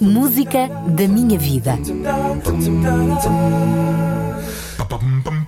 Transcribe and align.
Música 0.00 0.68
da 0.88 1.06
minha 1.06 1.38
vida. 1.38 1.78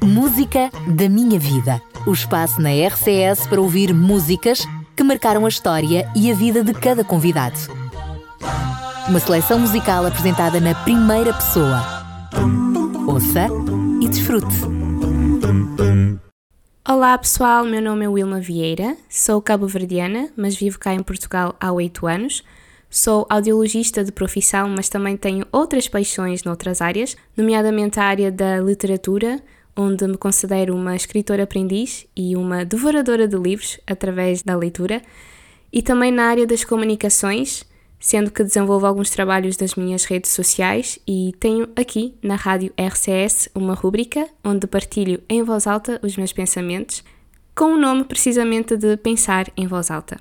Música 0.02 0.70
da 0.86 1.08
minha 1.08 1.38
vida. 1.38 1.82
O 2.06 2.12
espaço 2.12 2.60
na 2.60 2.70
RCS 2.70 3.48
para 3.48 3.60
ouvir 3.60 3.92
músicas 3.92 4.64
que 4.94 5.02
marcaram 5.02 5.44
a 5.44 5.48
história 5.48 6.08
e 6.14 6.30
a 6.30 6.34
vida 6.34 6.62
de 6.62 6.72
cada 6.72 7.02
convidado. 7.02 7.58
Uma 9.08 9.18
seleção 9.18 9.58
musical 9.58 10.06
apresentada 10.06 10.60
na 10.60 10.74
primeira 10.76 11.32
pessoa. 11.34 11.82
Ouça 13.08 13.48
e 14.00 14.08
desfrute. 14.08 14.54
Olá 16.88 17.18
pessoal, 17.18 17.64
meu 17.64 17.82
nome 17.82 18.04
é 18.04 18.08
Wilma 18.08 18.40
Vieira, 18.40 18.96
sou 19.10 19.42
cabo-verdiana, 19.42 20.30
mas 20.36 20.56
vivo 20.56 20.78
cá 20.78 20.94
em 20.94 21.02
Portugal 21.02 21.56
há 21.60 21.72
oito 21.72 22.06
anos. 22.06 22.44
Sou 22.90 23.26
audiologista 23.28 24.02
de 24.02 24.10
profissão, 24.10 24.68
mas 24.70 24.88
também 24.88 25.14
tenho 25.14 25.46
outras 25.52 25.86
paixões 25.86 26.42
noutras 26.42 26.80
áreas, 26.80 27.16
nomeadamente 27.36 28.00
a 28.00 28.04
área 28.04 28.32
da 28.32 28.58
literatura, 28.60 29.42
onde 29.76 30.06
me 30.08 30.16
considero 30.16 30.74
uma 30.74 30.96
escritora 30.96 31.42
aprendiz 31.42 32.06
e 32.16 32.34
uma 32.34 32.64
devoradora 32.64 33.28
de 33.28 33.36
livros 33.36 33.78
através 33.86 34.42
da 34.42 34.56
leitura, 34.56 35.02
e 35.70 35.82
também 35.82 36.10
na 36.10 36.24
área 36.24 36.46
das 36.46 36.64
comunicações, 36.64 37.62
sendo 38.00 38.30
que 38.30 38.42
desenvolvo 38.42 38.86
alguns 38.86 39.10
trabalhos 39.10 39.58
das 39.58 39.74
minhas 39.74 40.04
redes 40.04 40.30
sociais 40.30 40.98
e 41.06 41.34
tenho 41.38 41.68
aqui 41.76 42.14
na 42.22 42.36
rádio 42.36 42.72
RCS 42.78 43.50
uma 43.54 43.74
rúbrica 43.74 44.26
onde 44.42 44.66
partilho 44.66 45.22
em 45.28 45.42
voz 45.42 45.66
alta 45.66 46.00
os 46.02 46.16
meus 46.16 46.32
pensamentos, 46.32 47.04
com 47.54 47.74
o 47.74 47.78
nome 47.78 48.04
precisamente 48.04 48.78
de 48.78 48.96
Pensar 48.96 49.48
em 49.56 49.66
Voz 49.66 49.90
Alta. 49.90 50.18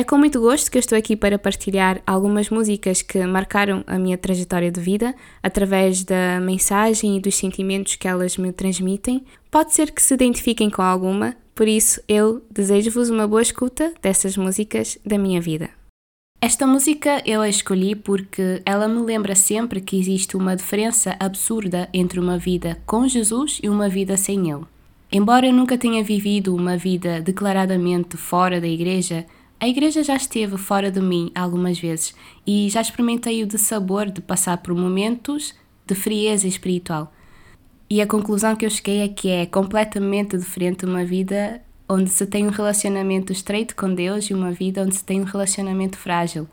É 0.00 0.02
com 0.02 0.16
muito 0.16 0.40
gosto 0.40 0.70
que 0.70 0.78
eu 0.78 0.80
estou 0.80 0.96
aqui 0.96 1.14
para 1.14 1.38
partilhar 1.38 2.00
algumas 2.06 2.48
músicas 2.48 3.02
que 3.02 3.22
marcaram 3.26 3.84
a 3.86 3.98
minha 3.98 4.16
trajetória 4.16 4.72
de 4.72 4.80
vida 4.80 5.14
através 5.42 6.02
da 6.04 6.40
mensagem 6.40 7.18
e 7.18 7.20
dos 7.20 7.34
sentimentos 7.34 7.96
que 7.96 8.08
elas 8.08 8.38
me 8.38 8.50
transmitem. 8.50 9.22
Pode 9.50 9.74
ser 9.74 9.90
que 9.90 10.00
se 10.00 10.14
identifiquem 10.14 10.70
com 10.70 10.80
alguma, 10.80 11.36
por 11.54 11.68
isso 11.68 12.00
eu 12.08 12.42
desejo-vos 12.50 13.10
uma 13.10 13.28
boa 13.28 13.42
escuta 13.42 13.92
dessas 14.00 14.38
músicas 14.38 14.96
da 15.04 15.18
minha 15.18 15.38
vida. 15.38 15.68
Esta 16.40 16.66
música 16.66 17.22
eu 17.26 17.42
a 17.42 17.48
escolhi 17.50 17.94
porque 17.94 18.62
ela 18.64 18.88
me 18.88 19.02
lembra 19.02 19.34
sempre 19.34 19.82
que 19.82 20.00
existe 20.00 20.34
uma 20.34 20.56
diferença 20.56 21.14
absurda 21.20 21.90
entre 21.92 22.18
uma 22.18 22.38
vida 22.38 22.80
com 22.86 23.06
Jesus 23.06 23.60
e 23.62 23.68
uma 23.68 23.86
vida 23.86 24.16
sem 24.16 24.50
Ele. 24.50 24.64
Embora 25.12 25.46
eu 25.46 25.52
nunca 25.52 25.76
tenha 25.76 26.02
vivido 26.02 26.54
uma 26.54 26.76
vida 26.76 27.20
declaradamente 27.20 28.16
fora 28.16 28.60
da 28.60 28.68
igreja, 28.68 29.26
a 29.60 29.68
igreja 29.68 30.02
já 30.02 30.16
esteve 30.16 30.56
fora 30.56 30.90
de 30.90 31.02
mim 31.02 31.30
algumas 31.34 31.78
vezes 31.78 32.14
e 32.46 32.70
já 32.70 32.80
experimentei 32.80 33.42
o 33.42 33.46
de 33.46 33.58
sabor 33.58 34.10
de 34.10 34.22
passar 34.22 34.56
por 34.56 34.74
momentos 34.74 35.54
de 35.86 35.94
frieza 35.94 36.48
espiritual. 36.48 37.12
E 37.88 38.00
a 38.00 38.06
conclusão 38.06 38.56
que 38.56 38.64
eu 38.64 38.70
cheguei 38.70 39.02
é 39.02 39.08
que 39.08 39.28
é 39.28 39.44
completamente 39.44 40.38
diferente 40.38 40.86
uma 40.86 41.04
vida 41.04 41.60
onde 41.86 42.08
se 42.08 42.24
tem 42.26 42.46
um 42.46 42.50
relacionamento 42.50 43.32
estreito 43.32 43.76
com 43.76 43.94
Deus 43.94 44.30
e 44.30 44.34
uma 44.34 44.50
vida 44.50 44.82
onde 44.82 44.94
se 44.94 45.04
tem 45.04 45.20
um 45.20 45.24
relacionamento 45.24 45.98
frágil. 45.98 46.48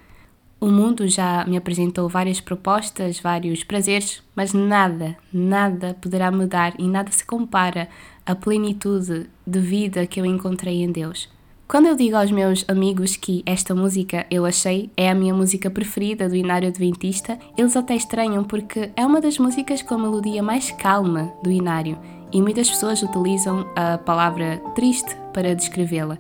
O 0.60 0.68
mundo 0.68 1.08
já 1.08 1.46
me 1.46 1.56
apresentou 1.56 2.10
várias 2.10 2.42
propostas, 2.42 3.20
vários 3.20 3.64
prazeres, 3.64 4.22
mas 4.36 4.52
nada, 4.52 5.16
nada 5.32 5.96
poderá 6.02 6.30
mudar 6.30 6.74
e 6.78 6.88
nada 6.88 7.12
se 7.12 7.24
compara 7.24 7.88
à 8.26 8.36
plenitude 8.36 9.30
de 9.46 9.60
vida 9.60 10.06
que 10.08 10.20
eu 10.20 10.26
encontrei 10.26 10.82
em 10.82 10.92
Deus. 10.92 11.37
Quando 11.68 11.88
eu 11.88 11.98
digo 11.98 12.16
aos 12.16 12.32
meus 12.32 12.64
amigos 12.70 13.18
que 13.18 13.44
esta 13.46 13.76
música 13.76 14.26
eu 14.32 14.46
achei 14.46 14.90
é 14.96 15.10
a 15.10 15.16
minha 15.16 15.34
música 15.34 15.70
preferida 15.70 16.30
do 16.30 16.36
Inário 16.36 16.70
Adventista, 16.70 17.38
eles 17.58 17.76
até 17.76 17.94
estranham 17.94 18.42
porque 18.42 18.90
é 18.96 19.06
uma 19.06 19.20
das 19.20 19.38
músicas 19.38 19.82
com 19.82 19.96
a 19.96 19.98
melodia 19.98 20.42
mais 20.42 20.72
calma 20.72 21.34
do 21.44 21.52
Inário 21.52 22.00
e 22.32 22.42
muitas 22.42 22.70
pessoas 22.70 23.04
utilizam 23.04 23.68
a 23.76 23.98
palavra 23.98 24.62
triste 24.76 25.14
para 25.34 25.54
descrevê-la. 25.54 26.18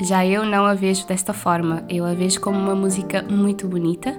Já 0.00 0.24
eu 0.24 0.46
não 0.46 0.64
a 0.64 0.74
vejo 0.74 1.08
desta 1.08 1.32
forma, 1.32 1.84
eu 1.88 2.04
a 2.04 2.14
vejo 2.14 2.40
como 2.40 2.56
uma 2.56 2.76
música 2.76 3.24
muito 3.28 3.66
bonita. 3.66 4.16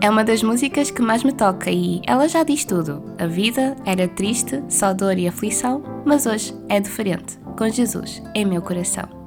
É 0.00 0.08
uma 0.08 0.24
das 0.24 0.42
músicas 0.42 0.90
que 0.90 1.02
mais 1.02 1.22
me 1.22 1.32
toca 1.32 1.70
e 1.70 2.00
ela 2.06 2.26
já 2.26 2.42
diz 2.42 2.64
tudo. 2.64 3.02
A 3.18 3.26
vida 3.26 3.76
era 3.84 4.08
triste, 4.08 4.62
só 4.66 4.94
dor 4.94 5.18
e 5.18 5.28
aflição, 5.28 5.82
mas 6.06 6.24
hoje 6.24 6.54
é 6.70 6.80
diferente, 6.80 7.38
com 7.58 7.68
Jesus 7.68 8.22
em 8.34 8.46
meu 8.46 8.62
coração. 8.62 9.23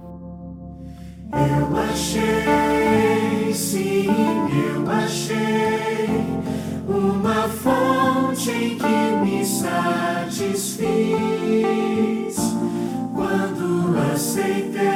Eu 1.32 1.78
achei, 1.78 3.54
sim, 3.54 4.08
eu 4.08 4.90
achei 4.90 6.08
uma 6.88 7.50
fonte 7.50 8.50
em 8.52 8.78
que 8.78 9.16
me 9.24 9.46
satisfiz 9.46 10.78
quando 13.14 13.98
aceitei 14.14 14.88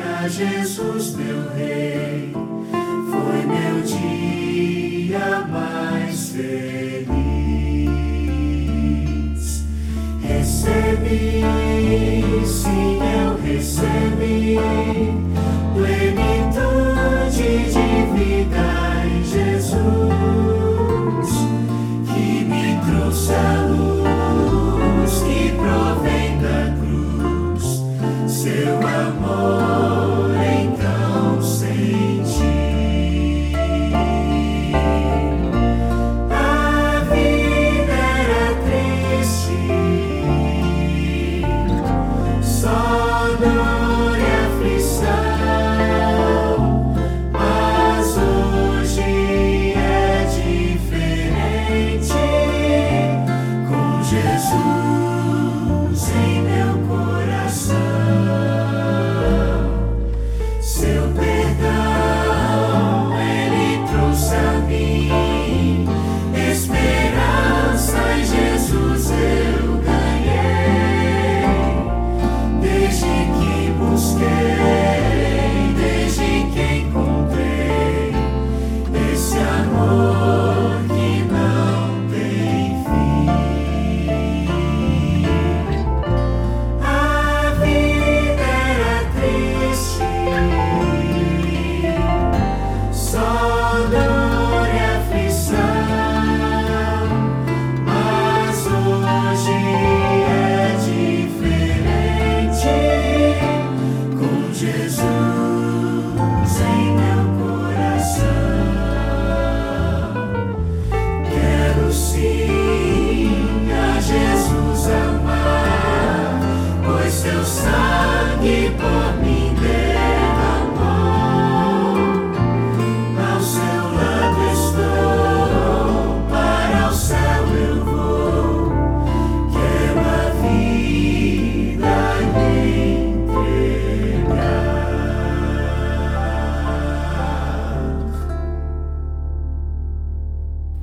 a 0.00 0.28
Jesus, 0.28 1.16
meu 1.16 1.48
Rei. 1.56 2.32
Foi 3.10 3.42
meu 3.46 3.82
dia 3.82 5.44
mais 5.50 6.28
feliz. 6.28 7.04
Recebi, 10.22 11.42
sim, 12.46 12.98
eu 13.02 13.33
recebi 13.54 14.58
plenitude 15.74 17.48
de 17.72 17.88
vida 18.14 18.73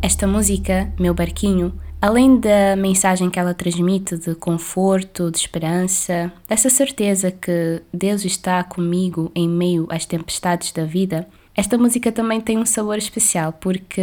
Esta 0.03 0.25
música, 0.25 0.91
Meu 0.99 1.13
Barquinho, 1.13 1.71
além 2.01 2.39
da 2.39 2.75
mensagem 2.75 3.29
que 3.29 3.37
ela 3.37 3.53
transmite 3.53 4.17
de 4.17 4.33
conforto, 4.33 5.29
de 5.29 5.37
esperança, 5.37 6.33
dessa 6.49 6.71
certeza 6.71 7.29
que 7.29 7.83
Deus 7.93 8.25
está 8.25 8.63
comigo 8.63 9.31
em 9.35 9.47
meio 9.47 9.85
às 9.91 10.03
tempestades 10.03 10.71
da 10.71 10.85
vida, 10.85 11.27
esta 11.55 11.77
música 11.77 12.11
também 12.11 12.41
tem 12.41 12.57
um 12.57 12.65
sabor 12.65 12.97
especial 12.97 13.53
porque 13.53 14.01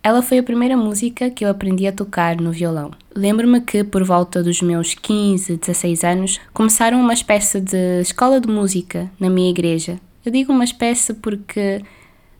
ela 0.00 0.22
foi 0.22 0.38
a 0.38 0.44
primeira 0.44 0.76
música 0.76 1.28
que 1.28 1.44
eu 1.44 1.48
aprendi 1.48 1.88
a 1.88 1.92
tocar 1.92 2.36
no 2.36 2.52
violão. 2.52 2.92
Lembro-me 3.16 3.60
que 3.62 3.82
por 3.82 4.04
volta 4.04 4.44
dos 4.44 4.62
meus 4.62 4.94
15, 4.94 5.56
16 5.56 6.04
anos 6.04 6.40
começaram 6.52 7.00
uma 7.00 7.14
espécie 7.14 7.60
de 7.60 8.00
escola 8.00 8.40
de 8.40 8.46
música 8.46 9.10
na 9.18 9.28
minha 9.28 9.50
igreja. 9.50 9.98
Eu 10.24 10.30
digo 10.30 10.52
uma 10.52 10.62
espécie 10.62 11.14
porque 11.14 11.82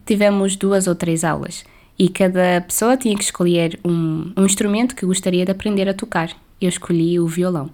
tivemos 0.07 0.55
duas 0.55 0.87
ou 0.87 0.95
três 0.95 1.25
aulas 1.25 1.65
e 1.99 2.09
cada 2.09 2.61
pessoa 2.61 2.97
tinha 2.97 3.17
que 3.17 3.25
escolher 3.25 3.79
um, 3.85 4.33
um 4.37 4.45
instrumento 4.45 4.95
que 4.95 5.07
gostaria 5.07 5.45
de 5.45 5.53
aprender 5.53 5.89
a 5.89 5.95
tocar. 5.95 6.31
Eu 6.61 6.69
escolhi 6.69 7.19
o 7.21 7.27
violão. 7.27 7.71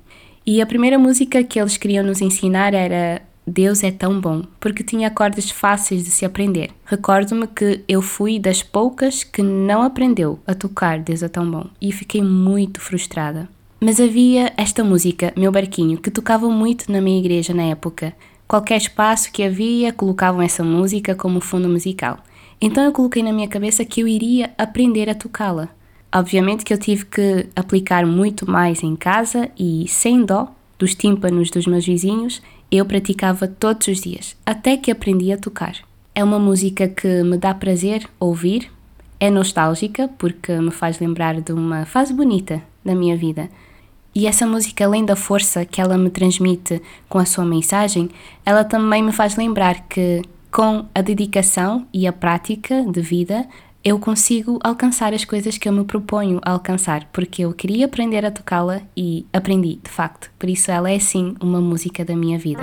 E 0.47 0.61
a 0.61 0.67
primeira 0.67 0.99
música 0.99 1.43
que 1.45 1.61
eles 1.61 1.77
queriam 1.77 2.05
nos 2.05 2.21
ensinar 2.21 2.75
era 2.75 3.23
Deus 3.47 3.83
é 3.83 3.91
tão 3.91 4.21
bom, 4.21 4.43
porque 4.59 4.85
tinha 4.85 5.09
acordes 5.09 5.51
fáceis 5.51 6.05
de 6.05 6.11
se 6.11 6.25
aprender. 6.25 6.71
Recordo-me 6.85 7.47
que 7.47 7.83
eu 7.89 8.01
fui 8.01 8.39
das 8.39 8.63
poucas 8.63 9.25
que 9.25 9.43
não 9.43 9.83
aprendeu 9.83 10.39
a 10.47 10.55
tocar 10.55 10.99
Deus 11.01 11.23
é 11.23 11.29
tão 11.29 11.51
bom 11.51 11.67
e 11.81 11.93
fiquei 11.93 12.23
muito 12.23 12.81
frustrada. 12.81 13.49
Mas 13.81 13.99
havia 13.99 14.53
esta 14.57 14.85
música, 14.85 15.33
Meu 15.37 15.51
Barquinho, 15.51 15.99
que 15.99 16.11
tocava 16.11 16.49
muito 16.51 16.93
na 16.93 17.01
minha 17.01 17.19
igreja 17.19 17.55
na 17.55 17.63
época. 17.63 18.15
Qualquer 18.47 18.77
espaço 18.77 19.33
que 19.33 19.43
havia, 19.43 19.93
colocavam 19.93 20.43
essa 20.43 20.63
música 20.63 21.15
como 21.15 21.41
fundo 21.41 21.69
musical. 21.69 22.19
Então 22.61 22.85
eu 22.85 22.93
coloquei 22.93 23.23
na 23.23 23.33
minha 23.33 23.49
cabeça 23.49 23.85
que 23.85 24.03
eu 24.03 24.09
iria 24.09 24.51
aprender 24.59 25.09
a 25.09 25.15
tocá-la. 25.15 25.69
Obviamente 26.15 26.65
que 26.65 26.75
eu 26.75 26.79
tive 26.79 27.07
que 27.07 27.49
aplicar 27.57 28.05
muito 28.05 28.51
mais 28.51 28.83
em 28.83 28.95
casa 28.97 29.49
e, 29.59 29.87
sem 29.89 30.25
dó 30.25 30.49
dos 30.79 30.95
tímpanos 30.95 31.51
dos 31.51 31.67
meus 31.67 31.87
vizinhos, 31.87 32.43
eu 32.71 32.85
praticava 32.85 33.49
todos 33.49 33.89
os 33.89 34.01
dias, 34.01 34.37
até 34.45 34.77
que 34.77 34.91
aprendi 34.91 35.33
a 35.33 35.39
tocar. 35.39 35.77
É 36.15 36.23
uma 36.23 36.39
música 36.39 36.89
que 36.89 37.23
me 37.23 37.39
dá 37.39 37.55
prazer 37.55 38.09
ouvir, 38.19 38.71
é 39.19 39.31
nostálgica 39.31 40.09
porque 40.19 40.53
me 40.53 40.71
faz 40.71 40.99
lembrar 40.99 41.41
de 41.41 41.53
uma 41.53 41.87
fase 41.87 42.13
bonita 42.13 42.63
da 42.85 42.95
minha 42.95 43.17
vida. 43.17 43.49
E 44.15 44.27
essa 44.27 44.47
música, 44.47 44.85
além 44.85 45.05
da 45.05 45.15
força 45.15 45.65
que 45.65 45.81
ela 45.81 45.97
me 45.97 46.11
transmite 46.11 46.83
com 47.09 47.19
a 47.19 47.25
sua 47.25 47.45
mensagem, 47.45 48.11
ela 48.45 48.65
também 48.65 49.03
me 49.03 49.13
faz 49.13 49.37
lembrar 49.37 49.87
que 49.89 50.23
com 50.51 50.87
a 50.95 51.01
dedicação 51.01 51.87
e 51.93 52.07
a 52.07 52.13
prática 52.13 52.85
de 52.85 53.01
vida, 53.01 53.47
eu 53.83 53.99
consigo 53.99 54.59
alcançar 54.63 55.15
as 55.15 55.25
coisas 55.25 55.57
que 55.57 55.69
eu 55.69 55.73
me 55.73 55.85
proponho 55.85 56.41
a 56.45 56.53
alcançar, 56.53 57.09
porque 57.13 57.43
eu 57.43 57.53
queria 57.53 57.87
aprender 57.87 58.25
a 58.27 58.31
tocá-la 58.31 58.83
e 58.97 59.25
aprendi, 59.33 59.81
de 59.83 59.91
facto. 59.91 60.31
Por 60.39 60.51
isso, 60.51 60.71
ela 60.71 60.91
é 60.91 60.99
sim 60.99 61.35
uma 61.41 61.61
música 61.61 62.05
da 62.05 62.15
minha 62.15 62.39
vida. 62.39 62.63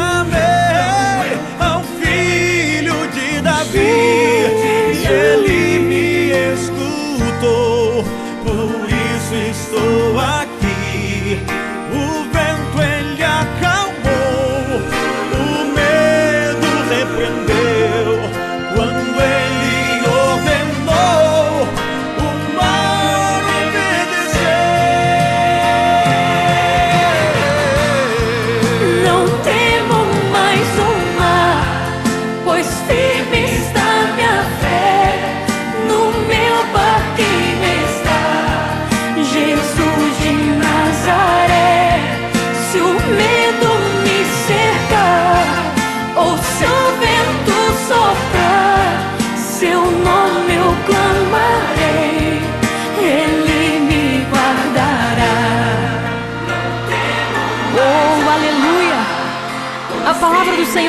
de 3.71 4.30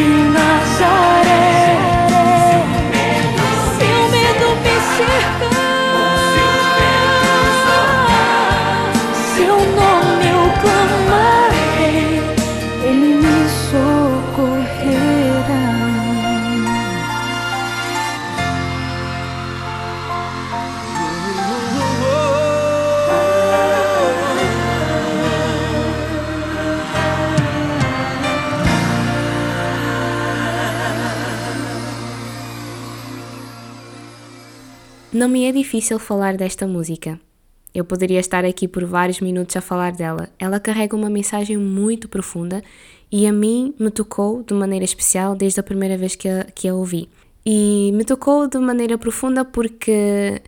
Jesus 0.00 0.08
de 0.08 0.32
Nazaré. 0.32 1.19
Não 35.20 35.28
me 35.28 35.44
é 35.44 35.52
difícil 35.52 35.98
falar 35.98 36.34
desta 36.34 36.66
música. 36.66 37.20
Eu 37.74 37.84
poderia 37.84 38.18
estar 38.18 38.42
aqui 38.42 38.66
por 38.66 38.86
vários 38.86 39.20
minutos 39.20 39.54
a 39.54 39.60
falar 39.60 39.92
dela. 39.92 40.30
Ela 40.38 40.58
carrega 40.58 40.96
uma 40.96 41.10
mensagem 41.10 41.58
muito 41.58 42.08
profunda 42.08 42.64
e 43.12 43.26
a 43.26 43.30
mim 43.30 43.74
me 43.78 43.90
tocou 43.90 44.42
de 44.42 44.54
maneira 44.54 44.82
especial 44.82 45.36
desde 45.36 45.60
a 45.60 45.62
primeira 45.62 45.98
vez 45.98 46.16
que 46.16 46.26
a, 46.26 46.44
que 46.44 46.66
a 46.66 46.74
ouvi. 46.74 47.06
E 47.44 47.92
me 47.92 48.02
tocou 48.02 48.48
de 48.48 48.58
maneira 48.58 48.96
profunda 48.96 49.44
porque 49.44 50.40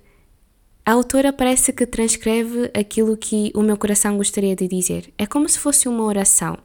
a 0.87 0.93
autora 0.93 1.35
parece 1.35 1.71
que 1.75 1.85
transcreve 1.85 2.71
aquilo 2.73 3.15
que 3.15 3.53
o 3.55 3.61
meu 3.61 3.77
coração 3.77 4.17
gostaria 4.17 4.57
de 4.57 4.67
dizer. 4.67 5.13
É 5.19 5.27
como 5.27 5.47
se 5.51 5.59
fosse 5.59 5.87
uma 5.87 6.05
oração. 6.05 6.57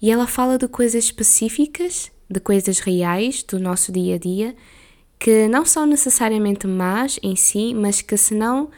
E 0.00 0.12
ela 0.12 0.28
fala 0.28 0.58
de 0.58 0.68
coisas 0.68 1.06
específicas, 1.06 2.12
de 2.30 2.38
coisas 2.38 2.78
reais 2.78 3.42
do 3.42 3.58
nosso 3.58 3.90
dia 3.90 4.14
a 4.14 4.18
dia, 4.18 4.54
que 5.18 5.48
não 5.48 5.64
são 5.64 5.84
necessariamente 5.86 6.66
más 6.66 7.18
em 7.22 7.34
si, 7.34 7.74
mas 7.74 8.00
que 8.00 8.16
se 8.16 8.34
não 8.34 8.70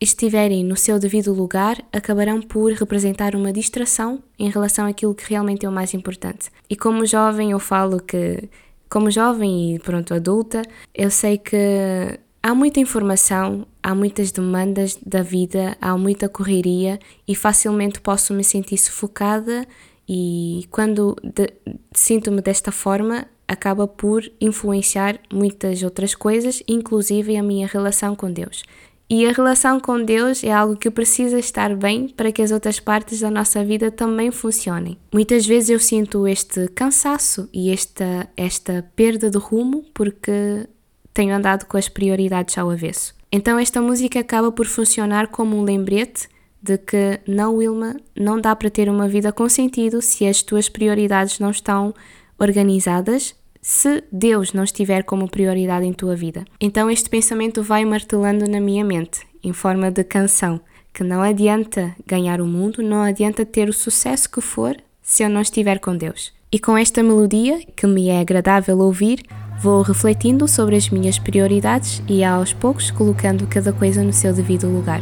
estiverem 0.00 0.64
no 0.64 0.76
seu 0.76 0.98
devido 0.98 1.32
lugar, 1.34 1.82
acabarão 1.92 2.40
por 2.40 2.72
representar 2.72 3.34
uma 3.34 3.52
distração 3.52 4.22
em 4.38 4.48
relação 4.48 4.86
àquilo 4.86 5.14
que 5.14 5.28
realmente 5.28 5.66
é 5.66 5.68
o 5.68 5.72
mais 5.72 5.92
importante. 5.92 6.50
E 6.70 6.76
como 6.76 7.04
jovem, 7.04 7.50
eu 7.50 7.58
falo 7.58 8.00
que, 8.00 8.48
como 8.88 9.10
jovem 9.10 9.74
e 9.74 9.78
pronto, 9.78 10.14
adulta, 10.14 10.62
eu 10.94 11.10
sei 11.10 11.36
que 11.36 12.18
há 12.42 12.54
muita 12.54 12.80
informação, 12.80 13.66
há 13.82 13.94
muitas 13.94 14.32
demandas 14.32 14.98
da 15.04 15.22
vida, 15.22 15.76
há 15.80 15.96
muita 15.98 16.28
correria 16.30 16.98
e 17.28 17.34
facilmente 17.34 18.00
posso 18.00 18.32
me 18.32 18.42
sentir 18.42 18.78
sufocada 18.78 19.66
e 20.08 20.66
quando 20.70 21.14
de- 21.22 21.52
sinto-me 21.94 22.40
desta 22.40 22.72
forma, 22.72 23.26
acaba 23.50 23.88
por 23.88 24.22
influenciar 24.40 25.18
muitas 25.32 25.82
outras 25.82 26.14
coisas, 26.14 26.62
inclusive 26.68 27.36
a 27.36 27.42
minha 27.42 27.66
relação 27.66 28.14
com 28.14 28.32
Deus. 28.32 28.62
E 29.08 29.26
a 29.26 29.32
relação 29.32 29.80
com 29.80 30.04
Deus 30.04 30.44
é 30.44 30.52
algo 30.52 30.76
que 30.76 30.88
precisa 30.88 31.36
estar 31.36 31.74
bem 31.74 32.06
para 32.06 32.30
que 32.30 32.42
as 32.42 32.52
outras 32.52 32.78
partes 32.78 33.18
da 33.18 33.28
nossa 33.28 33.64
vida 33.64 33.90
também 33.90 34.30
funcionem. 34.30 34.96
Muitas 35.12 35.44
vezes 35.44 35.68
eu 35.68 35.80
sinto 35.80 36.28
este 36.28 36.68
cansaço 36.68 37.48
e 37.52 37.72
esta, 37.72 38.28
esta 38.36 38.88
perda 38.94 39.28
de 39.28 39.38
rumo 39.38 39.84
porque 39.92 40.68
tenho 41.12 41.34
andado 41.34 41.64
com 41.64 41.76
as 41.76 41.88
prioridades 41.88 42.56
ao 42.56 42.70
avesso. 42.70 43.12
Então 43.32 43.58
esta 43.58 43.82
música 43.82 44.20
acaba 44.20 44.52
por 44.52 44.66
funcionar 44.66 45.26
como 45.26 45.56
um 45.56 45.64
lembrete 45.64 46.28
de 46.62 46.78
que 46.78 47.18
não, 47.26 47.56
Wilma, 47.56 47.96
não 48.14 48.40
dá 48.40 48.54
para 48.54 48.70
ter 48.70 48.88
uma 48.88 49.08
vida 49.08 49.32
com 49.32 49.48
sentido 49.48 50.00
se 50.00 50.24
as 50.24 50.40
tuas 50.40 50.68
prioridades 50.68 51.40
não 51.40 51.50
estão 51.50 51.92
organizadas, 52.38 53.34
se 53.62 54.02
Deus 54.10 54.52
não 54.52 54.64
estiver 54.64 55.02
como 55.04 55.28
prioridade 55.28 55.86
em 55.86 55.92
tua 55.92 56.16
vida. 56.16 56.44
Então 56.60 56.90
este 56.90 57.08
pensamento 57.10 57.62
vai 57.62 57.84
martelando 57.84 58.48
na 58.48 58.60
minha 58.60 58.84
mente, 58.84 59.20
em 59.42 59.52
forma 59.52 59.90
de 59.90 60.04
canção, 60.04 60.60
que 60.92 61.04
não 61.04 61.22
adianta 61.22 61.94
ganhar 62.06 62.40
o 62.40 62.46
mundo, 62.46 62.82
não 62.82 63.02
adianta 63.02 63.44
ter 63.44 63.68
o 63.68 63.72
sucesso 63.72 64.30
que 64.30 64.40
for 64.40 64.76
se 65.02 65.22
eu 65.22 65.28
não 65.28 65.40
estiver 65.40 65.78
com 65.78 65.96
Deus. 65.96 66.32
E 66.52 66.58
com 66.58 66.76
esta 66.76 67.02
melodia, 67.02 67.60
que 67.76 67.86
me 67.86 68.08
é 68.08 68.20
agradável 68.20 68.78
ouvir, 68.78 69.22
vou 69.60 69.82
refletindo 69.82 70.48
sobre 70.48 70.74
as 70.74 70.88
minhas 70.88 71.18
prioridades 71.18 72.02
e 72.08 72.24
aos 72.24 72.52
poucos 72.52 72.90
colocando 72.90 73.46
cada 73.46 73.72
coisa 73.72 74.02
no 74.02 74.12
seu 74.12 74.32
devido 74.32 74.68
lugar. 74.68 75.00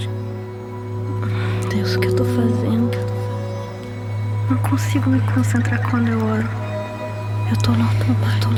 Deus, 1.70 1.94
o 1.94 2.00
que 2.00 2.08
eu 2.08 2.16
tô 2.16 2.24
fazendo? 2.24 2.90
Não 4.50 4.58
consigo 4.58 5.08
me 5.08 5.20
concentrar 5.32 5.90
quando 5.90 6.08
eu 6.08 6.18
oro. 6.24 6.67
Eu 7.50 7.56
tô 7.56 7.72
no 7.72 7.84
automático. 7.84 8.48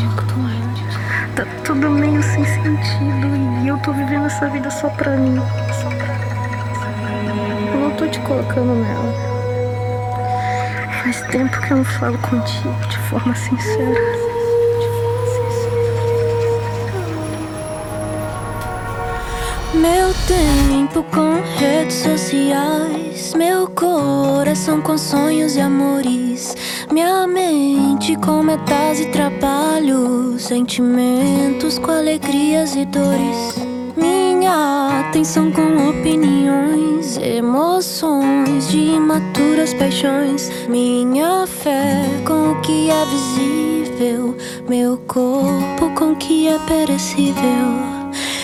Tá 1.37 1.47
tudo 1.65 1.89
meio 1.91 2.23
sem 2.23 2.45
sentido 2.45 3.29
e 3.63 3.69
eu 3.69 3.79
tô 3.79 3.93
vivendo 3.93 4.27
essa 4.27 4.49
vida. 4.49 4.71
Só 4.71 4.89
pra 4.91 5.17
mim. 5.17 5.41
Eu 7.73 7.81
não 7.81 7.91
tô 7.93 8.07
te 8.07 8.19
colocando 8.21 8.75
nela. 8.75 9.15
Faz 11.03 11.23
tempo 11.29 11.61
que 11.61 11.71
eu 11.71 11.79
não 11.79 11.85
falo 11.85 12.19
contigo 12.19 12.75
de 12.89 12.99
forma 13.09 13.35
sincera. 13.35 14.31
Meu 19.73 20.13
tempo 20.27 21.03
com 21.05 21.41
redes 21.59 21.97
sociais, 21.97 23.33
meu 23.35 23.69
coração 23.69 24.83
com 24.83 24.99
sonhos 24.99 25.55
e 25.55 25.61
amores, 25.61 26.55
minha 26.93 27.27
mente 27.27 28.17
com 28.17 28.43
metas 28.43 28.99
e 29.01 29.07
trabalhos, 29.07 30.43
sentimentos 30.43 31.79
com 31.79 31.93
alegrias 31.93 32.75
e 32.75 32.85
dores, 32.85 33.55
minha 33.97 35.01
atenção 35.01 35.53
com 35.53 35.89
opiniões, 35.89 37.17
emoções 37.19 38.69
de 38.69 38.79
imaturas 38.79 39.73
paixões, 39.75 40.51
minha 40.69 41.47
fé 41.47 42.05
com 42.27 42.53
o 42.53 42.61
que 42.61 42.91
é 42.91 43.05
visível, 43.07 44.37
meu 44.69 44.97
corpo 45.07 45.95
com 45.95 46.13
o 46.13 46.17
que 46.17 46.49
é 46.49 46.59
perecível. 46.61 48.00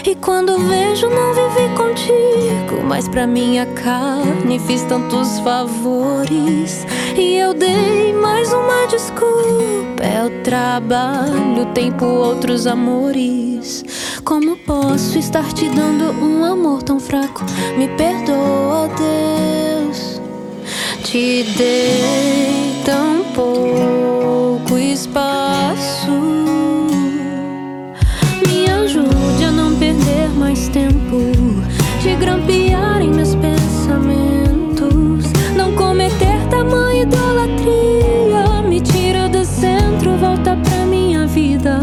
E 0.07 0.15
quando 0.15 0.57
vejo, 0.57 1.09
não 1.11 1.35
vivi 1.35 1.75
contigo. 1.75 2.81
Mas 2.85 3.09
pra 3.09 3.27
minha 3.27 3.67
carne 3.67 4.57
fiz 4.61 4.83
tantos 4.83 5.41
favores. 5.41 6.87
E 7.17 7.35
eu 7.35 7.53
dei 7.53 8.13
mais 8.13 8.53
uma 8.53 8.87
desculpa. 8.87 10.05
É 10.05 10.25
o 10.25 10.31
trabalho, 10.45 11.67
tempo, 11.75 12.05
outros 12.05 12.69
amores. 12.69 13.85
Como 14.25 14.57
posso 14.59 15.19
estar 15.19 15.53
te 15.53 15.69
dando 15.71 16.13
um 16.25 16.45
amor 16.45 16.85
tão 16.85 17.01
fraco? 17.01 17.45
Me 17.77 17.89
perdoa, 17.89 18.89
Deus. 18.97 20.21
Te 21.03 21.43
dei 21.59 22.81
tão 22.85 23.25
pouco 23.35 24.79
espaço. 24.79 26.46
Mais 30.47 30.69
tempo 30.69 31.19
de 32.01 32.15
grampear 32.15 33.03
em 33.03 33.11
meus 33.11 33.35
pensamentos. 33.35 35.25
Não 35.57 35.73
cometer 35.73 36.39
tamanha 36.49 37.03
idolatria. 37.03 38.63
Me 38.69 38.81
tira 38.81 39.29
do 39.29 39.45
centro, 39.45 40.17
volta 40.19 40.57
pra 40.57 40.87
minha 40.87 41.27
vida. 41.27 41.81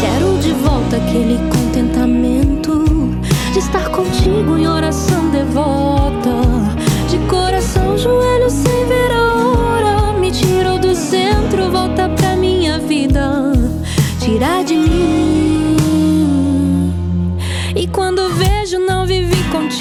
Quero 0.00 0.38
de 0.38 0.52
volta 0.52 0.96
aquele 0.96 1.36
contentamento 1.50 2.82
de 3.52 3.58
estar 3.58 3.90
contigo 3.90 4.56
em 4.56 4.66
oração 4.66 5.28
devota. 5.28 6.55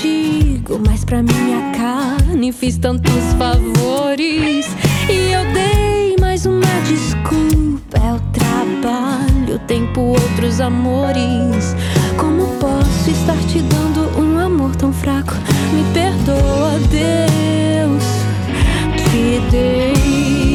Contigo. 0.05 0.79
mas 0.85 1.03
pra 1.03 1.23
minha 1.23 1.71
carne 1.71 2.51
fiz 2.51 2.77
tantos 2.77 3.33
favores. 3.37 4.67
E 5.09 5.31
eu 5.31 5.43
dei 5.53 6.15
mais 6.19 6.45
uma 6.45 6.65
desculpa. 6.85 7.97
É 7.97 8.13
o 8.13 8.19
trabalho, 8.31 9.59
tempo, 9.67 10.01
outros 10.01 10.61
amores. 10.61 11.75
Como 12.17 12.47
posso 12.59 13.09
estar 13.09 13.37
te 13.47 13.59
dando 13.61 14.19
um 14.19 14.39
amor 14.39 14.75
tão 14.75 14.93
fraco? 14.93 15.33
Me 15.73 15.83
perdoa, 15.93 16.79
Deus. 16.89 18.03
Te 19.09 19.39
dei 19.51 20.54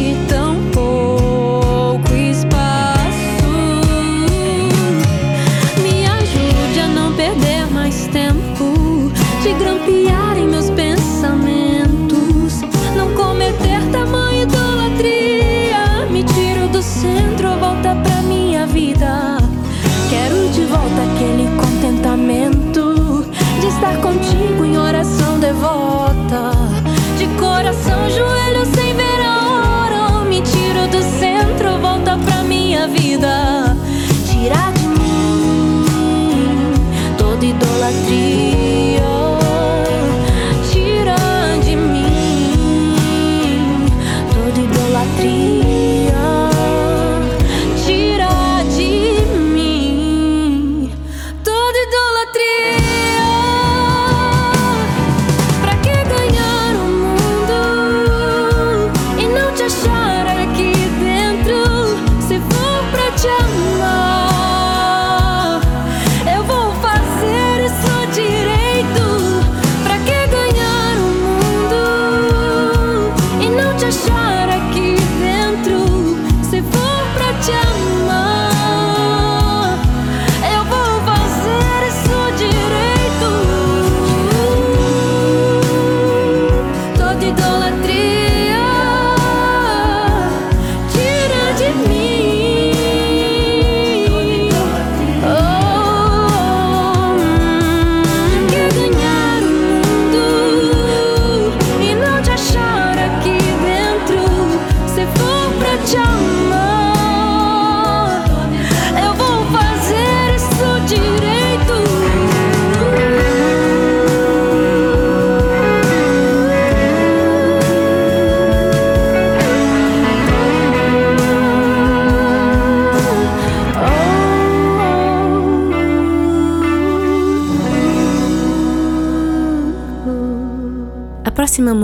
vida. 33.10 33.49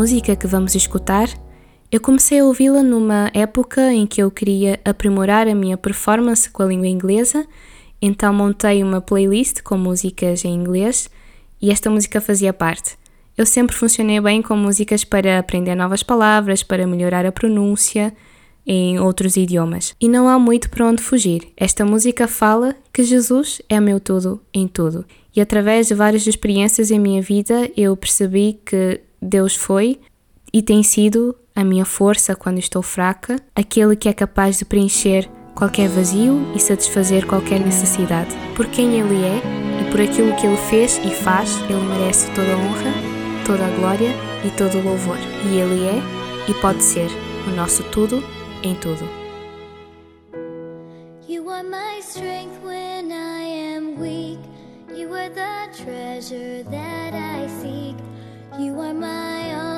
Música 0.07 0.37
que 0.37 0.47
vamos 0.47 0.77
escutar, 0.77 1.29
eu 1.91 2.01
comecei 2.01 2.39
a 2.39 2.45
ouvi-la 2.45 2.81
numa 2.81 3.29
época 3.35 3.93
em 3.93 4.07
que 4.07 4.23
eu 4.23 4.31
queria 4.31 4.79
aprimorar 4.85 5.49
a 5.49 5.55
minha 5.55 5.77
performance 5.77 6.49
com 6.49 6.63
a 6.63 6.67
língua 6.67 6.87
inglesa, 6.87 7.45
então 8.01 8.33
montei 8.33 8.85
uma 8.85 9.01
playlist 9.01 9.63
com 9.63 9.77
músicas 9.77 10.45
em 10.45 10.55
inglês 10.55 11.11
e 11.61 11.73
esta 11.73 11.91
música 11.91 12.21
fazia 12.21 12.53
parte. 12.53 12.97
Eu 13.37 13.45
sempre 13.45 13.75
funcionei 13.75 14.21
bem 14.21 14.43
com 14.43 14.57
músicas 14.57 15.03
para 15.03 15.41
aprender 15.41 15.75
novas 15.75 16.05
palavras, 16.05 16.63
para 16.63 16.87
melhorar 16.87 17.27
a 17.27 17.33
pronúncia 17.33 18.15
em 18.65 19.01
outros 19.01 19.37
idiomas. 19.37 19.93
E 20.01 20.07
não 20.07 20.29
há 20.29 20.39
muito 20.39 20.71
para 20.71 20.87
onde 20.87 21.03
fugir. 21.03 21.49
Esta 21.57 21.85
música 21.85 22.29
fala 22.29 22.77
que 22.93 23.03
Jesus 23.03 23.61
é 23.69 23.81
meu 23.81 23.99
tudo 23.99 24.41
em 24.55 24.69
tudo. 24.69 25.05
E 25.35 25.41
através 25.41 25.89
de 25.89 25.95
várias 25.95 26.29
experiências 26.29 26.93
em 26.93 27.01
minha 27.01 27.21
vida, 27.21 27.69
eu 27.77 27.97
percebi 27.97 28.61
que 28.65 29.01
Deus 29.21 29.55
foi 29.55 30.01
e 30.53 30.63
tem 30.63 30.83
sido 30.83 31.37
a 31.55 31.65
minha 31.65 31.85
força 31.85 32.37
quando 32.37 32.59
estou 32.59 32.83
fraca, 32.83 33.37
aquele 33.55 33.97
que 33.97 34.09
é 34.09 34.13
capaz 34.13 34.59
de 34.59 34.65
preencher 34.65 35.29
qualquer 35.55 35.89
vazio 35.89 36.53
e 36.55 36.61
satisfazer 36.61 37.27
qualquer 37.27 37.59
necessidade. 37.61 38.35
Por 38.55 38.67
quem 38.67 39.01
Ele 39.01 39.25
é 39.25 39.41
e 39.81 39.91
por 39.91 40.01
aquilo 40.01 40.37
que 40.37 40.47
Ele 40.47 40.57
fez 40.57 40.99
e 40.99 41.11
faz, 41.11 41.59
Ele 41.63 41.81
merece 41.81 42.31
toda 42.33 42.53
a 42.53 42.57
honra, 42.57 42.93
toda 43.47 43.67
a 43.67 43.71
glória 43.71 44.11
e 44.45 44.51
todo 44.51 44.79
o 44.79 44.83
louvor. 44.83 45.17
E 45.51 45.59
Ele 45.59 45.85
é 45.87 46.03
e 46.49 46.55
pode 46.55 46.83
ser 46.83 47.09
o 47.47 47.51
nosso 47.51 47.83
tudo 47.85 48.23
em 48.63 48.75
tudo. 48.75 49.09
You 51.29 51.51
are 51.51 51.67
my 51.67 52.01
strength 52.01 52.63
when 52.63 53.11
I 53.11 53.77
am 53.77 53.99
weak. 53.99 54.39
You 54.95 55.13
are 55.15 55.31
the 55.31 55.69
treasure 55.75 56.65
that 56.71 57.15
I 57.15 57.49
seek. 57.61 57.97
You 58.59 58.81
are 58.81 58.95
my 58.95 59.53
all 59.53 59.76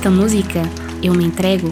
Esta 0.00 0.10
música, 0.10 0.62
Eu 1.02 1.12
Me 1.12 1.26
Entrego, 1.26 1.68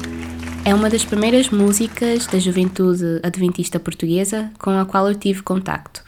é 0.62 0.74
uma 0.74 0.90
das 0.90 1.02
primeiras 1.02 1.48
músicas 1.48 2.26
da 2.26 2.38
juventude 2.38 3.20
adventista 3.22 3.80
portuguesa 3.80 4.52
com 4.58 4.68
a 4.68 4.84
qual 4.84 5.08
eu 5.08 5.14
tive 5.14 5.42
contacto. 5.42 6.04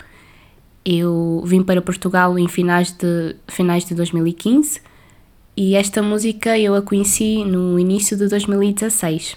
Eu 0.84 1.42
vim 1.46 1.62
para 1.62 1.80
Portugal 1.80 2.38
em 2.38 2.46
finais 2.46 2.92
de, 2.92 3.36
finais 3.48 3.86
de 3.86 3.94
2015 3.94 4.82
e 5.56 5.74
esta 5.74 6.02
música 6.02 6.58
eu 6.58 6.74
a 6.74 6.82
conheci 6.82 7.42
no 7.42 7.78
início 7.78 8.18
de 8.18 8.28
2016. 8.28 9.36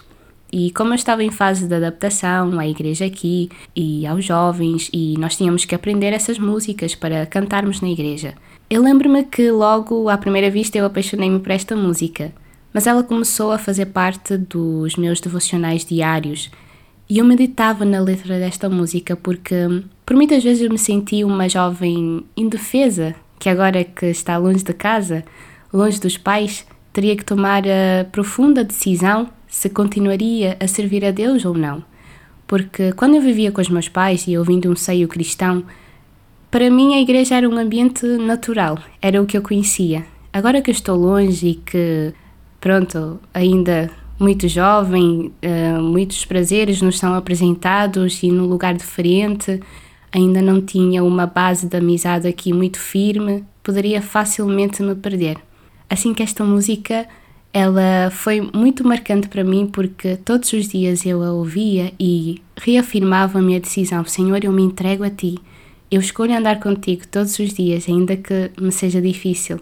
E 0.51 0.69
como 0.71 0.91
eu 0.91 0.95
estava 0.95 1.23
em 1.23 1.31
fase 1.31 1.65
de 1.65 1.75
adaptação 1.75 2.59
à 2.59 2.67
igreja 2.67 3.05
aqui 3.05 3.49
e 3.73 4.05
aos 4.05 4.25
jovens, 4.25 4.89
e 4.91 5.17
nós 5.17 5.37
tínhamos 5.37 5.63
que 5.63 5.73
aprender 5.73 6.11
essas 6.11 6.37
músicas 6.37 6.95
para 6.95 7.25
cantarmos 7.25 7.79
na 7.79 7.87
igreja. 7.87 8.33
Eu 8.69 8.83
lembro-me 8.83 9.23
que 9.23 9.49
logo 9.51 10.09
à 10.09 10.17
primeira 10.17 10.51
vista 10.51 10.77
eu 10.77 10.85
apaixonei-me 10.85 11.39
por 11.39 11.51
esta 11.51 11.77
música, 11.77 12.33
mas 12.73 12.87
ela 12.87 13.03
começou 13.03 13.51
a 13.51 13.57
fazer 13.57 13.87
parte 13.87 14.37
dos 14.37 14.95
meus 14.95 15.21
devocionais 15.21 15.85
diários 15.85 16.49
e 17.09 17.19
eu 17.19 17.25
meditava 17.25 17.85
na 17.85 17.99
letra 17.99 18.39
desta 18.39 18.69
música 18.69 19.15
porque 19.15 19.55
por 20.05 20.15
muitas 20.15 20.43
vezes 20.43 20.63
eu 20.63 20.69
me 20.69 20.77
senti 20.77 21.23
uma 21.23 21.47
jovem 21.47 22.25
indefesa 22.35 23.15
que 23.39 23.49
agora 23.49 23.83
que 23.83 24.05
está 24.05 24.37
longe 24.37 24.63
de 24.63 24.73
casa, 24.73 25.23
longe 25.71 25.99
dos 25.99 26.17
pais, 26.17 26.65
teria 26.93 27.15
que 27.15 27.25
tomar 27.25 27.63
a 27.67 28.05
profunda 28.05 28.63
decisão 28.63 29.29
se 29.47 29.69
continuaria 29.69 30.55
a 30.59 30.67
servir 30.67 31.03
a 31.03 31.11
Deus 31.11 31.43
ou 31.43 31.53
não. 31.53 31.83
Porque 32.47 32.93
quando 32.93 33.15
eu 33.15 33.21
vivia 33.21 33.51
com 33.51 33.61
os 33.61 33.69
meus 33.69 33.89
pais 33.89 34.25
e 34.27 34.31
de 34.59 34.67
um 34.67 34.75
seio 34.75 35.07
cristão, 35.07 35.63
para 36.49 36.69
mim 36.69 36.95
a 36.95 37.01
igreja 37.01 37.35
era 37.35 37.49
um 37.49 37.57
ambiente 37.57 38.05
natural, 38.05 38.79
era 39.01 39.21
o 39.21 39.25
que 39.25 39.37
eu 39.37 39.41
conhecia. 39.41 40.05
Agora 40.31 40.61
que 40.61 40.69
eu 40.69 40.73
estou 40.73 40.97
longe 40.97 41.47
e 41.49 41.55
que, 41.55 42.13
pronto, 42.63 43.19
ainda 43.33 43.91
muito 44.17 44.47
jovem, 44.47 45.33
uh, 45.43 45.81
muitos 45.81 46.23
prazeres 46.23 46.81
nos 46.81 46.97
são 46.97 47.13
apresentados 47.13 48.23
e 48.23 48.31
num 48.31 48.45
lugar 48.45 48.73
diferente, 48.73 49.59
ainda 50.09 50.41
não 50.41 50.61
tinha 50.61 51.03
uma 51.03 51.27
base 51.27 51.67
de 51.67 51.75
amizade 51.75 52.25
aqui 52.25 52.53
muito 52.53 52.79
firme, 52.79 53.43
poderia 53.61 54.01
facilmente 54.01 54.81
me 54.81 54.95
perder. 54.95 55.35
Assim 55.89 56.13
que 56.13 56.23
esta 56.23 56.45
música 56.45 57.05
ela 57.51 58.09
foi 58.11 58.39
muito 58.53 58.87
marcante 58.87 59.27
para 59.27 59.43
mim 59.43 59.67
porque 59.67 60.15
todos 60.15 60.53
os 60.53 60.69
dias 60.69 61.05
eu 61.05 61.21
a 61.21 61.33
ouvia 61.33 61.91
e 61.99 62.41
reafirmava 62.55 63.39
a 63.39 63.41
minha 63.41 63.59
decisão: 63.59 64.05
Senhor, 64.05 64.41
eu 64.41 64.53
me 64.53 64.63
entrego 64.63 65.03
a 65.03 65.09
ti. 65.09 65.37
Eu 65.91 65.99
escolho 65.99 66.33
andar 66.33 66.61
contigo 66.61 67.05
todos 67.11 67.37
os 67.39 67.53
dias, 67.53 67.89
ainda 67.89 68.15
que 68.15 68.51
me 68.57 68.71
seja 68.71 69.01
difícil. 69.01 69.59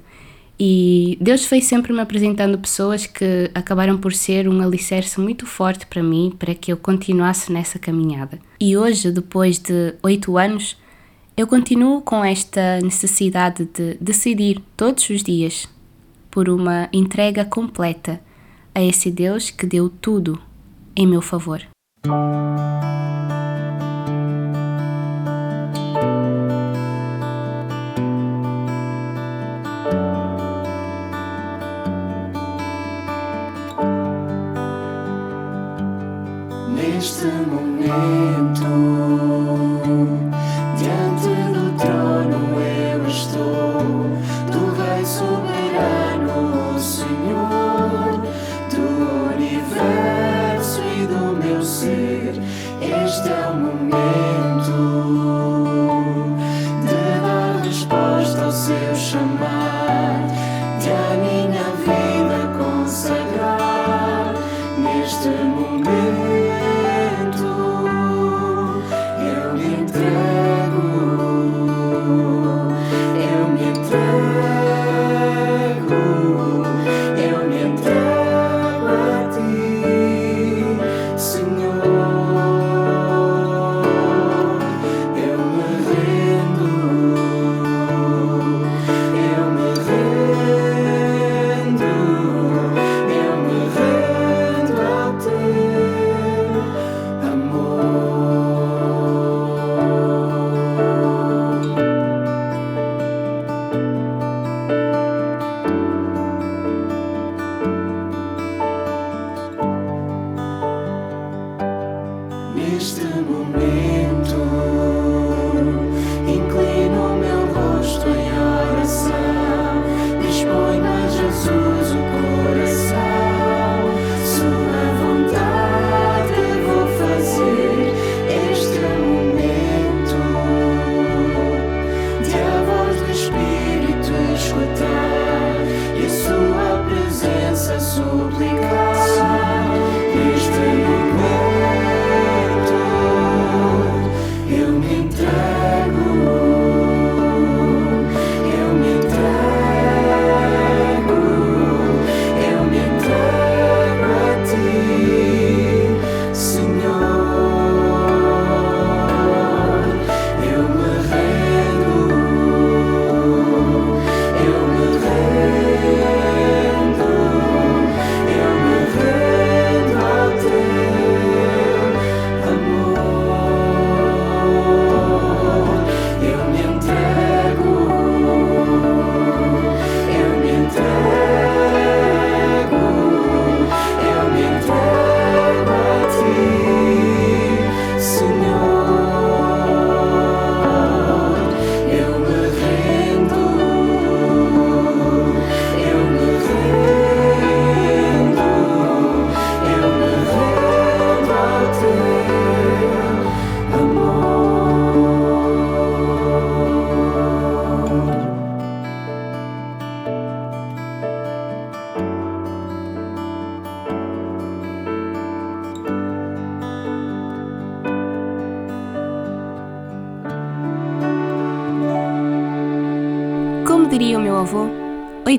E 0.63 1.17
Deus 1.19 1.43
foi 1.43 1.59
sempre 1.59 1.91
me 1.91 2.01
apresentando 2.01 2.55
pessoas 2.59 3.07
que 3.07 3.49
acabaram 3.55 3.97
por 3.97 4.13
ser 4.13 4.47
um 4.47 4.61
alicerce 4.61 5.19
muito 5.19 5.47
forte 5.47 5.87
para 5.87 6.03
mim, 6.03 6.31
para 6.37 6.53
que 6.53 6.71
eu 6.71 6.77
continuasse 6.77 7.51
nessa 7.51 7.79
caminhada. 7.79 8.37
E 8.59 8.77
hoje, 8.77 9.09
depois 9.09 9.57
de 9.57 9.95
oito 10.03 10.37
anos, 10.37 10.77
eu 11.35 11.47
continuo 11.47 11.99
com 12.01 12.23
esta 12.23 12.79
necessidade 12.79 13.65
de 13.73 13.97
decidir 13.99 14.61
todos 14.77 15.09
os 15.09 15.23
dias 15.23 15.67
por 16.29 16.47
uma 16.47 16.87
entrega 16.93 17.43
completa 17.43 18.21
a 18.75 18.83
esse 18.83 19.09
Deus 19.09 19.49
que 19.49 19.65
deu 19.65 19.89
tudo 19.89 20.39
em 20.95 21.07
meu 21.07 21.23
favor. 21.23 21.65
Neste 37.01 37.25
momento, 37.25 38.61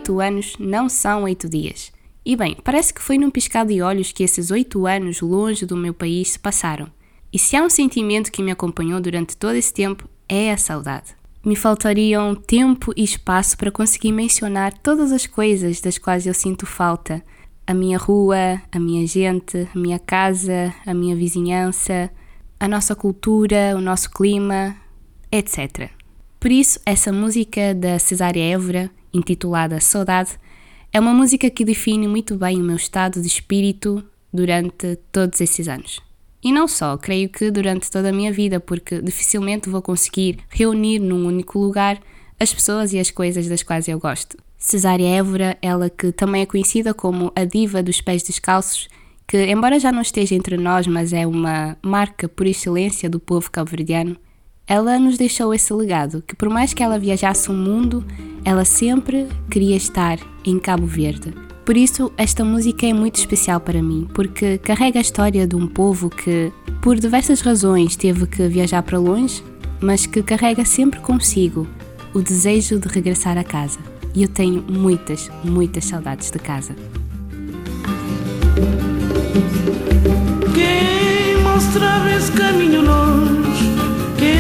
oito 0.03 0.21
anos 0.21 0.57
não 0.59 0.89
são 0.89 1.23
oito 1.23 1.49
dias. 1.49 1.93
E 2.27 2.35
bem, 2.35 2.57
parece 2.65 2.93
que 2.93 3.01
foi 3.01 3.17
num 3.17 3.31
piscar 3.31 3.65
de 3.65 3.81
olhos 3.81 4.11
que 4.11 4.25
esses 4.25 4.51
oito 4.51 4.85
anos 4.85 5.21
longe 5.21 5.65
do 5.65 5.77
meu 5.77 5.95
país 5.95 6.33
se 6.33 6.39
passaram. 6.41 6.89
E 7.33 7.39
se 7.39 7.55
há 7.55 7.63
um 7.63 7.71
sentimento 7.71 8.33
que 8.33 8.43
me 8.43 8.51
acompanhou 8.51 9.01
durante 9.01 9.37
todo 9.37 9.55
esse 9.55 9.73
tempo, 9.73 10.09
é 10.29 10.53
a 10.53 10.57
saudade. 10.57 11.15
Me 11.45 11.55
faltariam 11.55 12.35
tempo 12.35 12.93
e 12.97 13.05
espaço 13.05 13.57
para 13.57 13.71
conseguir 13.71 14.11
mencionar 14.11 14.77
todas 14.79 15.13
as 15.13 15.25
coisas 15.25 15.81
das 15.81 15.99
quais 15.99 16.27
eu 16.27 16.35
sinto 16.35 16.67
falta. 16.67 17.23
A 17.65 17.73
minha 17.73 17.97
rua, 17.97 18.61
a 18.73 18.81
minha 18.81 19.07
gente, 19.07 19.69
a 19.73 19.79
minha 19.79 20.01
casa, 20.01 20.75
a 20.85 20.93
minha 20.93 21.15
vizinhança, 21.15 22.11
a 22.59 22.67
nossa 22.67 22.97
cultura, 22.97 23.75
o 23.77 23.81
nosso 23.81 24.11
clima, 24.11 24.77
etc. 25.31 25.91
Por 26.41 26.51
isso, 26.51 26.81
essa 26.85 27.13
música 27.13 27.73
da 27.73 28.01
Cesária 28.01 28.43
Évora, 28.43 28.91
intitulada 29.13 29.81
Saudade, 29.81 30.39
é 30.93 31.01
uma 31.01 31.13
música 31.13 31.49
que 31.49 31.65
define 31.65 32.07
muito 32.07 32.37
bem 32.37 32.61
o 32.61 32.65
meu 32.65 32.77
estado 32.77 33.21
de 33.21 33.27
espírito 33.27 34.05
durante 34.33 34.97
todos 35.11 35.41
esses 35.41 35.69
anos. 35.69 36.01
E 36.43 36.53
não 36.53 36.67
só, 36.67 36.97
creio 36.97 37.29
que 37.29 37.51
durante 37.51 37.91
toda 37.91 38.09
a 38.09 38.13
minha 38.13 38.33
vida, 38.33 38.59
porque 38.59 39.01
dificilmente 39.01 39.71
vou 39.71 39.81
conseguir 39.81 40.39
reunir 40.49 40.99
num 40.99 41.27
único 41.27 41.59
lugar 41.59 42.01
as 42.39 42.53
pessoas 42.53 42.93
e 42.93 42.99
as 42.99 43.11
coisas 43.11 43.47
das 43.49 43.63
quais 43.63 43.87
eu 43.87 43.99
gosto. 43.99 44.37
Cesária 44.59 45.09
Évora, 45.09 45.57
ela 45.63 45.89
que 45.89 46.11
também 46.13 46.43
é 46.43 46.47
conhecida 46.47 46.93
como 46.93 47.33
a 47.35 47.45
diva 47.45 47.83
dos 47.83 48.01
pés 48.01 48.23
descalços, 48.23 48.89
que 49.27 49.47
embora 49.47 49.79
já 49.79 49.93
não 49.93 50.03
esteja 50.03 50.35
entre 50.35 50.57
nós, 50.57 50.87
mas 50.87 51.13
é 51.13 51.27
uma 51.27 51.77
marca 51.83 52.29
por 52.29 52.47
excelência 52.47 53.09
do 53.09 53.21
povo 53.21 53.51
cabo-verdiano, 53.51 54.17
ela 54.73 54.99
nos 54.99 55.19
deixou 55.19 55.53
esse 55.53 55.71
legado 55.75 56.25
que 56.27 56.35
por 56.35 56.49
mais 56.49 56.73
que 56.73 56.83
ela 56.83 56.99
viajasse 56.99 57.51
o 57.51 57.53
mundo, 57.53 58.03
ela 58.43 58.65
sempre 58.65 59.29
queria 59.51 59.77
estar 59.77 60.19
em 60.47 60.59
Cabo 60.59 60.87
Verde. 60.87 61.35
Por 61.63 61.77
isso, 61.77 62.11
esta 62.17 62.43
música 62.43 62.87
é 62.87 62.93
muito 62.95 63.17
especial 63.17 63.61
para 63.61 63.83
mim, 63.83 64.09
porque 64.15 64.57
carrega 64.57 64.99
a 64.99 65.03
história 65.03 65.47
de 65.47 65.55
um 65.55 65.69
povo 65.69 66.09
que, 66.09 66.51
por 66.81 66.99
diversas 66.99 67.43
razões, 67.43 67.97
teve 67.97 68.27
que 68.27 68.49
viajar 68.49 68.83
para 68.83 68.99
longe, 68.99 69.45
mas 69.79 70.07
que 70.07 70.23
carrega 70.23 70.65
sempre 70.65 71.01
consigo 71.01 71.69
o 72.15 72.23
desejo 72.23 72.81
de 72.81 72.89
regressar 72.89 73.37
a 73.37 73.45
casa. 73.45 73.79
E 74.15 74.23
eu 74.23 74.29
tenho 74.29 74.65
muitas, 74.67 75.31
muitas 75.45 75.85
saudades 75.85 76.31
de 76.31 76.39
casa. 76.39 76.75
Quem 80.55 81.43
mostrava 81.43 82.11
esse 82.11 82.33
caminho 82.33 82.81
longe, 82.81 83.52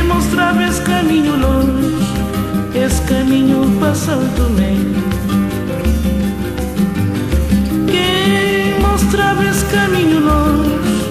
quem 0.02 0.08
mostrava 0.08 0.64
esse 0.64 0.80
caminho 0.82 1.36
longe, 1.36 2.04
esse 2.74 3.00
caminho 3.02 3.78
passando 3.78 4.50
meio. 4.50 4.94
Quem 7.86 8.80
mostrava 8.80 9.44
esse 9.44 9.64
caminho 9.66 10.18
longe, 10.20 11.06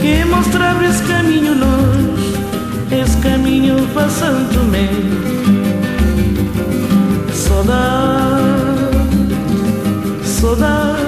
quem 0.00 0.24
mostrava 0.24 0.84
esse 0.84 1.02
caminho 1.04 1.54
longe, 1.54 2.34
esse 2.90 3.16
caminho 3.18 3.76
passando 3.94 4.64
meio. 4.70 5.22
Saudade, 7.32 8.42
saudade. 10.24 11.02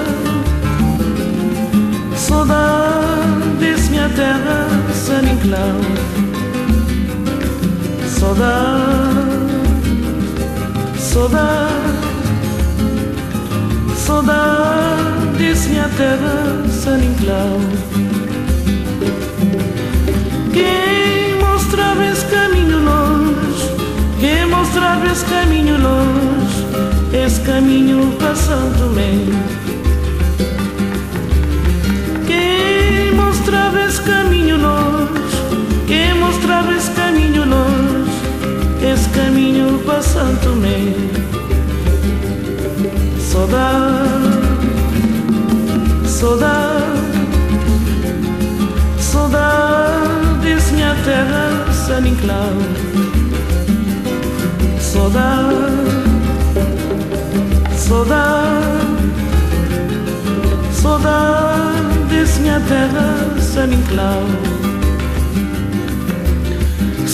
Saudades, 2.15 3.89
minha 3.89 4.09
terra, 4.09 4.67
San 4.93 5.23
Inclau 5.23 5.94
Saudade, 8.25 9.21
saudade 10.97 11.73
Saudades, 13.95 15.67
minha 15.67 15.87
terra, 15.89 16.63
San 16.67 16.97
Inclau 17.03 17.59
Quem 20.51 21.39
mostrava 21.39 22.03
esse 22.07 22.25
caminho 22.25 22.79
longe 22.83 23.69
Quem 24.19 24.47
mostrava 24.47 25.05
esse 25.05 25.25
caminho 25.25 25.77
longe 25.79 26.65
Esse 27.13 27.41
caminho 27.41 28.11
passando 28.19 28.91
meio 28.95 29.65
mostrava 33.45 33.79
esse 33.85 34.01
caminho 34.01 34.57
longe, 34.57 35.37
quem 35.87 36.13
mostrava 36.15 36.73
esse 36.73 36.89
caminho 36.91 37.45
longe, 37.45 37.84
esse 38.93 39.09
caminho 39.09 39.79
passando 39.79 40.55
me. 40.55 40.93
Saudade, 43.19 44.29
saudade, 46.07 46.85
saudade, 48.99 50.71
minha 50.73 50.95
terra, 51.03 51.65
San 51.73 52.07
Inclau. 52.07 52.53
Saudade, 54.79 55.55
saudade, 57.75 58.83
saudade, 60.71 62.39
minha 62.39 62.59
terra, 62.61 63.41
San 63.41 63.73
Inclau. 63.73 64.54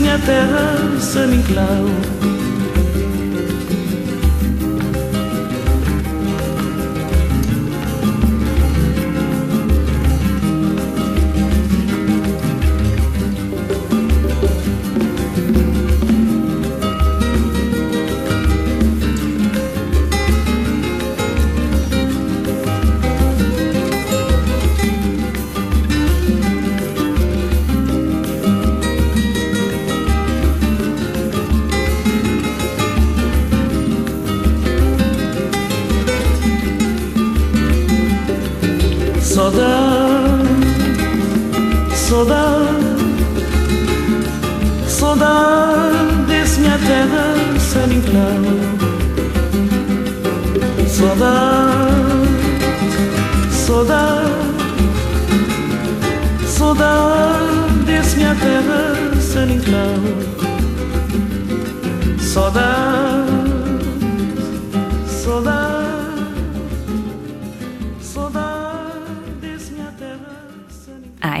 minha 0.00 0.18
terra, 0.18 0.98
San 0.98 1.32
Inclau. 1.32 2.19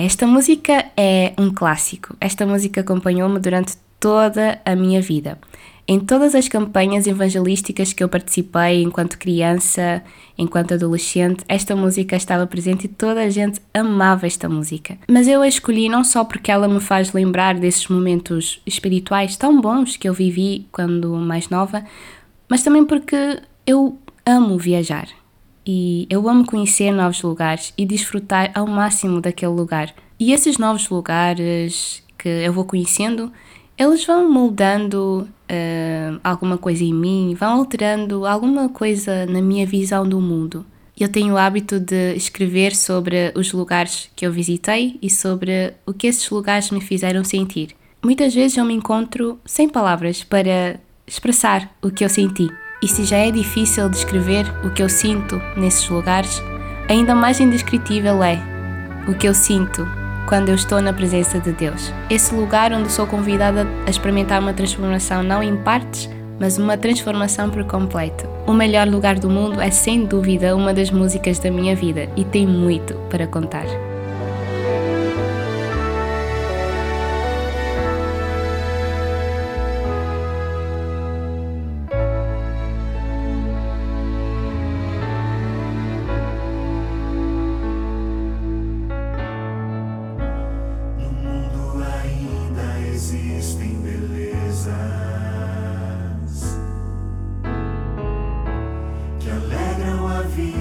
Esta 0.02 0.26
música 0.26 0.86
é 0.96 1.34
um 1.36 1.52
clássico. 1.52 2.16
Esta 2.18 2.46
música 2.46 2.80
acompanhou-me 2.80 3.38
durante 3.38 3.74
toda 4.00 4.58
a 4.64 4.74
minha 4.74 5.02
vida. 5.02 5.38
Em 5.86 6.00
todas 6.00 6.34
as 6.34 6.48
campanhas 6.48 7.06
evangelísticas 7.06 7.92
que 7.92 8.02
eu 8.02 8.08
participei 8.08 8.82
enquanto 8.82 9.18
criança, 9.18 10.02
enquanto 10.38 10.72
adolescente, 10.72 11.44
esta 11.46 11.76
música 11.76 12.16
estava 12.16 12.46
presente 12.46 12.84
e 12.84 12.88
toda 12.88 13.20
a 13.20 13.28
gente 13.28 13.60
amava 13.74 14.26
esta 14.26 14.48
música. 14.48 14.96
Mas 15.06 15.28
eu 15.28 15.42
a 15.42 15.48
escolhi 15.48 15.86
não 15.90 16.02
só 16.02 16.24
porque 16.24 16.50
ela 16.50 16.66
me 16.66 16.80
faz 16.80 17.12
lembrar 17.12 17.56
desses 17.56 17.86
momentos 17.88 18.62
espirituais 18.64 19.36
tão 19.36 19.60
bons 19.60 19.98
que 19.98 20.08
eu 20.08 20.14
vivi 20.14 20.66
quando 20.72 21.14
mais 21.16 21.50
nova, 21.50 21.84
mas 22.48 22.62
também 22.62 22.86
porque 22.86 23.38
eu 23.66 23.98
amo 24.24 24.56
viajar 24.56 25.19
e 25.66 26.06
eu 26.10 26.28
amo 26.28 26.44
conhecer 26.44 26.90
novos 26.92 27.22
lugares 27.22 27.72
e 27.76 27.84
desfrutar 27.84 28.50
ao 28.54 28.66
máximo 28.66 29.20
daquele 29.20 29.52
lugar. 29.52 29.94
E 30.18 30.32
esses 30.32 30.58
novos 30.58 30.88
lugares 30.88 32.02
que 32.18 32.28
eu 32.28 32.52
vou 32.52 32.64
conhecendo, 32.64 33.32
eles 33.78 34.04
vão 34.04 34.30
moldando 34.30 35.26
uh, 35.50 36.20
alguma 36.22 36.58
coisa 36.58 36.84
em 36.84 36.92
mim, 36.92 37.34
vão 37.38 37.58
alterando 37.58 38.26
alguma 38.26 38.68
coisa 38.68 39.24
na 39.26 39.40
minha 39.40 39.66
visão 39.66 40.06
do 40.06 40.20
mundo. 40.20 40.66
Eu 40.98 41.08
tenho 41.08 41.32
o 41.32 41.38
hábito 41.38 41.80
de 41.80 42.14
escrever 42.14 42.76
sobre 42.76 43.32
os 43.34 43.52
lugares 43.52 44.10
que 44.14 44.26
eu 44.26 44.30
visitei 44.30 44.98
e 45.00 45.08
sobre 45.08 45.72
o 45.86 45.94
que 45.94 46.06
esses 46.06 46.28
lugares 46.28 46.70
me 46.70 46.80
fizeram 46.82 47.24
sentir. 47.24 47.74
Muitas 48.02 48.34
vezes 48.34 48.58
eu 48.58 48.64
me 48.66 48.74
encontro 48.74 49.38
sem 49.46 49.66
palavras 49.66 50.22
para 50.22 50.78
expressar 51.06 51.74
o 51.82 51.90
que 51.90 52.04
eu 52.04 52.08
senti. 52.10 52.48
E 52.82 52.88
se 52.88 53.04
já 53.04 53.18
é 53.18 53.30
difícil 53.30 53.88
descrever 53.88 54.46
o 54.64 54.70
que 54.70 54.82
eu 54.82 54.88
sinto 54.88 55.40
nesses 55.56 55.88
lugares, 55.88 56.42
ainda 56.88 57.14
mais 57.14 57.38
indescritível 57.38 58.22
é 58.22 58.40
o 59.06 59.14
que 59.14 59.28
eu 59.28 59.34
sinto 59.34 59.86
quando 60.26 60.48
eu 60.48 60.54
estou 60.54 60.80
na 60.80 60.92
presença 60.92 61.38
de 61.38 61.52
Deus. 61.52 61.92
Esse 62.08 62.34
lugar 62.34 62.72
onde 62.72 62.90
sou 62.90 63.06
convidada 63.06 63.66
a 63.86 63.90
experimentar 63.90 64.40
uma 64.40 64.54
transformação 64.54 65.22
não 65.22 65.42
em 65.42 65.56
partes, 65.56 66.08
mas 66.38 66.56
uma 66.56 66.78
transformação 66.78 67.50
por 67.50 67.64
completo. 67.64 68.26
O 68.46 68.52
melhor 68.54 68.88
lugar 68.88 69.18
do 69.18 69.28
mundo 69.28 69.60
é 69.60 69.70
sem 69.70 70.06
dúvida 70.06 70.56
uma 70.56 70.72
das 70.72 70.90
músicas 70.90 71.38
da 71.38 71.50
minha 71.50 71.76
vida 71.76 72.08
e 72.16 72.24
tem 72.24 72.46
muito 72.46 72.94
para 73.10 73.26
contar. 73.26 73.66
Fico 100.34 100.60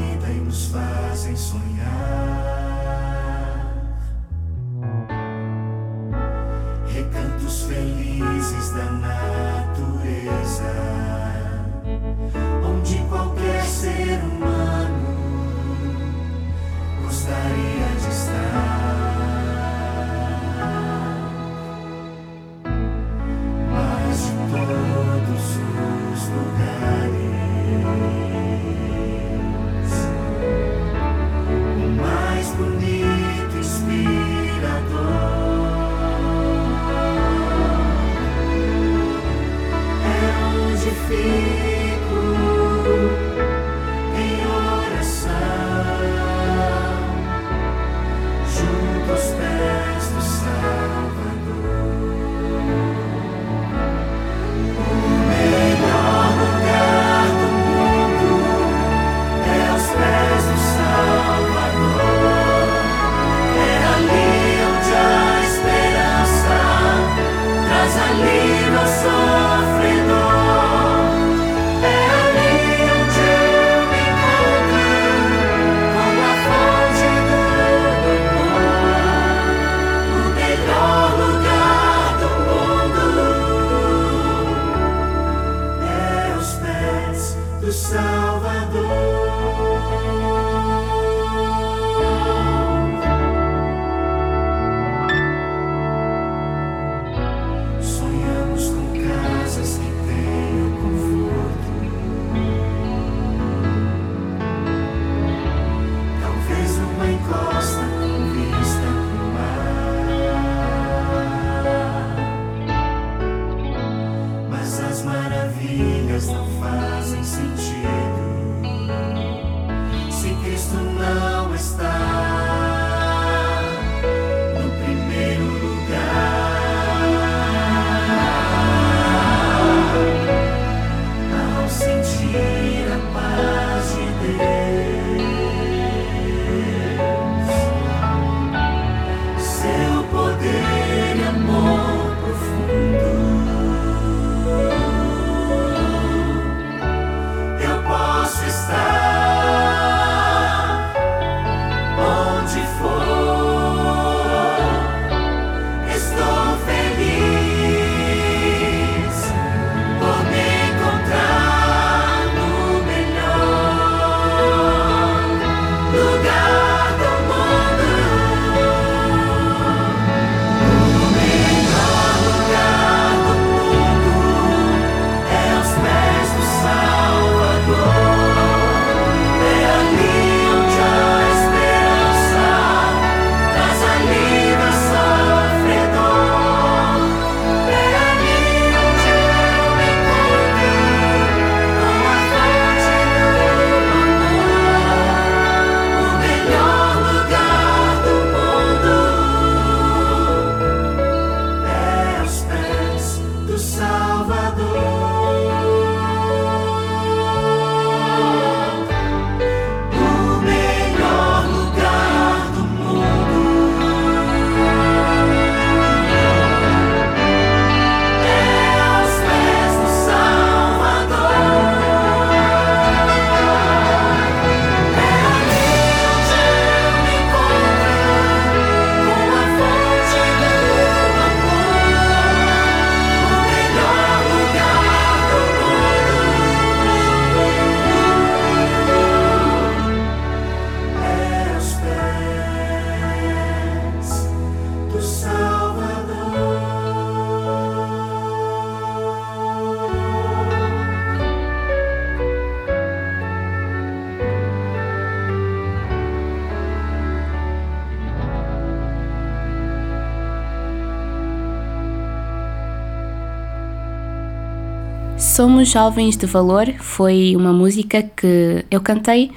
Somos 265.59 265.73
Jovens 265.73 266.15
de 266.15 266.25
Valor 266.25 266.73
foi 266.79 267.35
uma 267.35 267.51
música 267.51 268.01
que 268.01 268.63
eu 268.71 268.79
cantei 268.79 269.29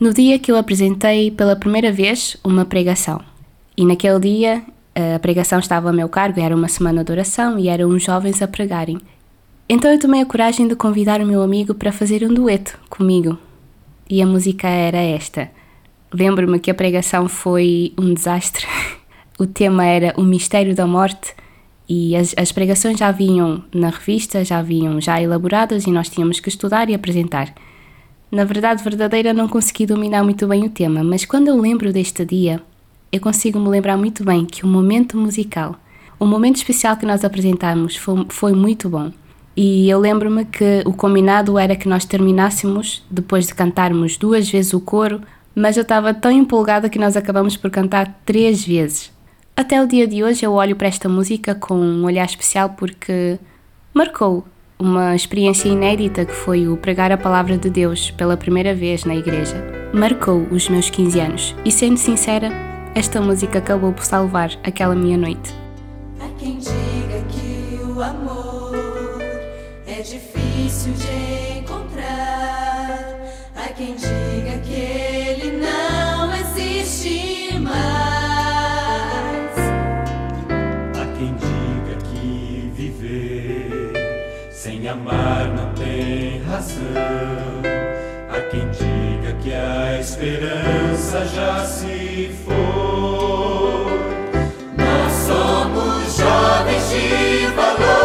no 0.00 0.14
dia 0.14 0.38
que 0.38 0.50
eu 0.50 0.56
apresentei 0.56 1.30
pela 1.30 1.54
primeira 1.54 1.92
vez 1.92 2.34
uma 2.42 2.64
pregação. 2.64 3.20
E 3.76 3.84
naquele 3.84 4.18
dia 4.18 4.62
a 5.14 5.18
pregação 5.18 5.58
estava 5.58 5.90
a 5.90 5.92
meu 5.92 6.08
cargo, 6.08 6.40
era 6.40 6.56
uma 6.56 6.68
semana 6.68 7.04
de 7.04 7.12
oração 7.12 7.58
e 7.58 7.68
eram 7.68 7.90
uns 7.90 8.02
jovens 8.02 8.40
a 8.40 8.48
pregarem. 8.48 8.98
Então 9.68 9.90
eu 9.92 9.98
tomei 9.98 10.22
a 10.22 10.24
coragem 10.24 10.66
de 10.66 10.74
convidar 10.74 11.20
o 11.20 11.26
meu 11.26 11.42
amigo 11.42 11.74
para 11.74 11.92
fazer 11.92 12.24
um 12.24 12.32
dueto 12.32 12.78
comigo. 12.88 13.36
E 14.08 14.22
a 14.22 14.26
música 14.26 14.68
era 14.68 15.02
esta. 15.02 15.50
Lembro-me 16.10 16.58
que 16.58 16.70
a 16.70 16.74
pregação 16.74 17.28
foi 17.28 17.92
um 17.98 18.14
desastre. 18.14 18.66
o 19.38 19.46
tema 19.46 19.84
era 19.84 20.14
o 20.16 20.22
mistério 20.22 20.74
da 20.74 20.86
morte 20.86 21.34
e 21.88 22.16
as, 22.16 22.34
as 22.36 22.50
pregações 22.52 22.98
já 22.98 23.10
vinham 23.10 23.62
na 23.74 23.90
revista, 23.90 24.44
já 24.44 24.60
vinham 24.60 25.00
já 25.00 25.20
elaboradas 25.20 25.86
e 25.86 25.90
nós 25.90 26.08
tínhamos 26.08 26.40
que 26.40 26.48
estudar 26.48 26.88
e 26.90 26.94
apresentar. 26.94 27.54
Na 28.30 28.44
verdade 28.44 28.82
verdadeira 28.82 29.32
não 29.32 29.48
consegui 29.48 29.86
dominar 29.86 30.24
muito 30.24 30.46
bem 30.48 30.64
o 30.64 30.70
tema, 30.70 31.04
mas 31.04 31.24
quando 31.24 31.48
eu 31.48 31.60
lembro 31.60 31.92
deste 31.92 32.24
dia, 32.24 32.60
eu 33.12 33.20
consigo 33.20 33.60
me 33.60 33.68
lembrar 33.68 33.96
muito 33.96 34.24
bem 34.24 34.44
que 34.44 34.64
o 34.64 34.68
momento 34.68 35.16
musical, 35.16 35.76
o 36.18 36.26
momento 36.26 36.56
especial 36.56 36.96
que 36.96 37.06
nós 37.06 37.24
apresentamos 37.24 37.96
foi, 37.96 38.26
foi 38.28 38.52
muito 38.52 38.88
bom. 38.88 39.12
E 39.56 39.88
eu 39.88 39.98
lembro-me 39.98 40.44
que 40.44 40.82
o 40.84 40.92
combinado 40.92 41.58
era 41.58 41.76
que 41.76 41.88
nós 41.88 42.04
terminássemos 42.04 43.02
depois 43.10 43.46
de 43.46 43.54
cantarmos 43.54 44.18
duas 44.18 44.50
vezes 44.50 44.74
o 44.74 44.80
coro, 44.80 45.22
mas 45.54 45.78
eu 45.78 45.82
estava 45.82 46.12
tão 46.12 46.30
empolgada 46.30 46.90
que 46.90 46.98
nós 46.98 47.16
acabamos 47.16 47.56
por 47.56 47.70
cantar 47.70 48.20
três 48.26 48.62
vezes. 48.66 49.15
Até 49.56 49.82
o 49.82 49.86
dia 49.86 50.06
de 50.06 50.22
hoje 50.22 50.44
eu 50.44 50.52
olho 50.52 50.76
para 50.76 50.86
esta 50.86 51.08
música 51.08 51.54
com 51.54 51.74
um 51.74 52.04
olhar 52.04 52.26
especial 52.26 52.70
porque 52.76 53.38
marcou 53.94 54.44
uma 54.78 55.16
experiência 55.16 55.68
inédita 55.68 56.26
que 56.26 56.34
foi 56.34 56.68
o 56.68 56.76
pregar 56.76 57.10
a 57.10 57.16
palavra 57.16 57.56
de 57.56 57.70
Deus 57.70 58.10
pela 58.10 58.36
primeira 58.36 58.74
vez 58.74 59.04
na 59.04 59.16
igreja. 59.16 59.56
Marcou 59.94 60.46
os 60.50 60.68
meus 60.68 60.90
15 60.90 61.20
anos 61.20 61.56
e, 61.64 61.72
sendo 61.72 61.96
sincera, 61.96 62.50
esta 62.94 63.18
música 63.18 63.58
acabou 63.58 63.94
por 63.94 64.04
salvar 64.04 64.50
aquela 64.62 64.94
minha 64.94 65.16
noite. 65.16 65.54
Há 66.20 66.28
quem 66.38 66.58
diga 66.58 67.24
que 67.30 67.82
o 67.82 68.02
amor 68.02 68.56
difícil 70.02 70.92
de 70.92 71.15
não 85.54 85.72
tem 85.74 86.42
razão. 86.42 87.62
Há 88.30 88.40
quem 88.50 88.68
diga 88.70 89.32
que 89.42 89.52
a 89.52 90.00
esperança 90.00 91.24
já 91.26 91.64
se 91.64 92.30
foi. 92.44 92.56
Nós 94.76 95.12
somos 95.26 96.16
jovens 96.16 96.90
de 96.90 97.46
valor, 97.54 97.95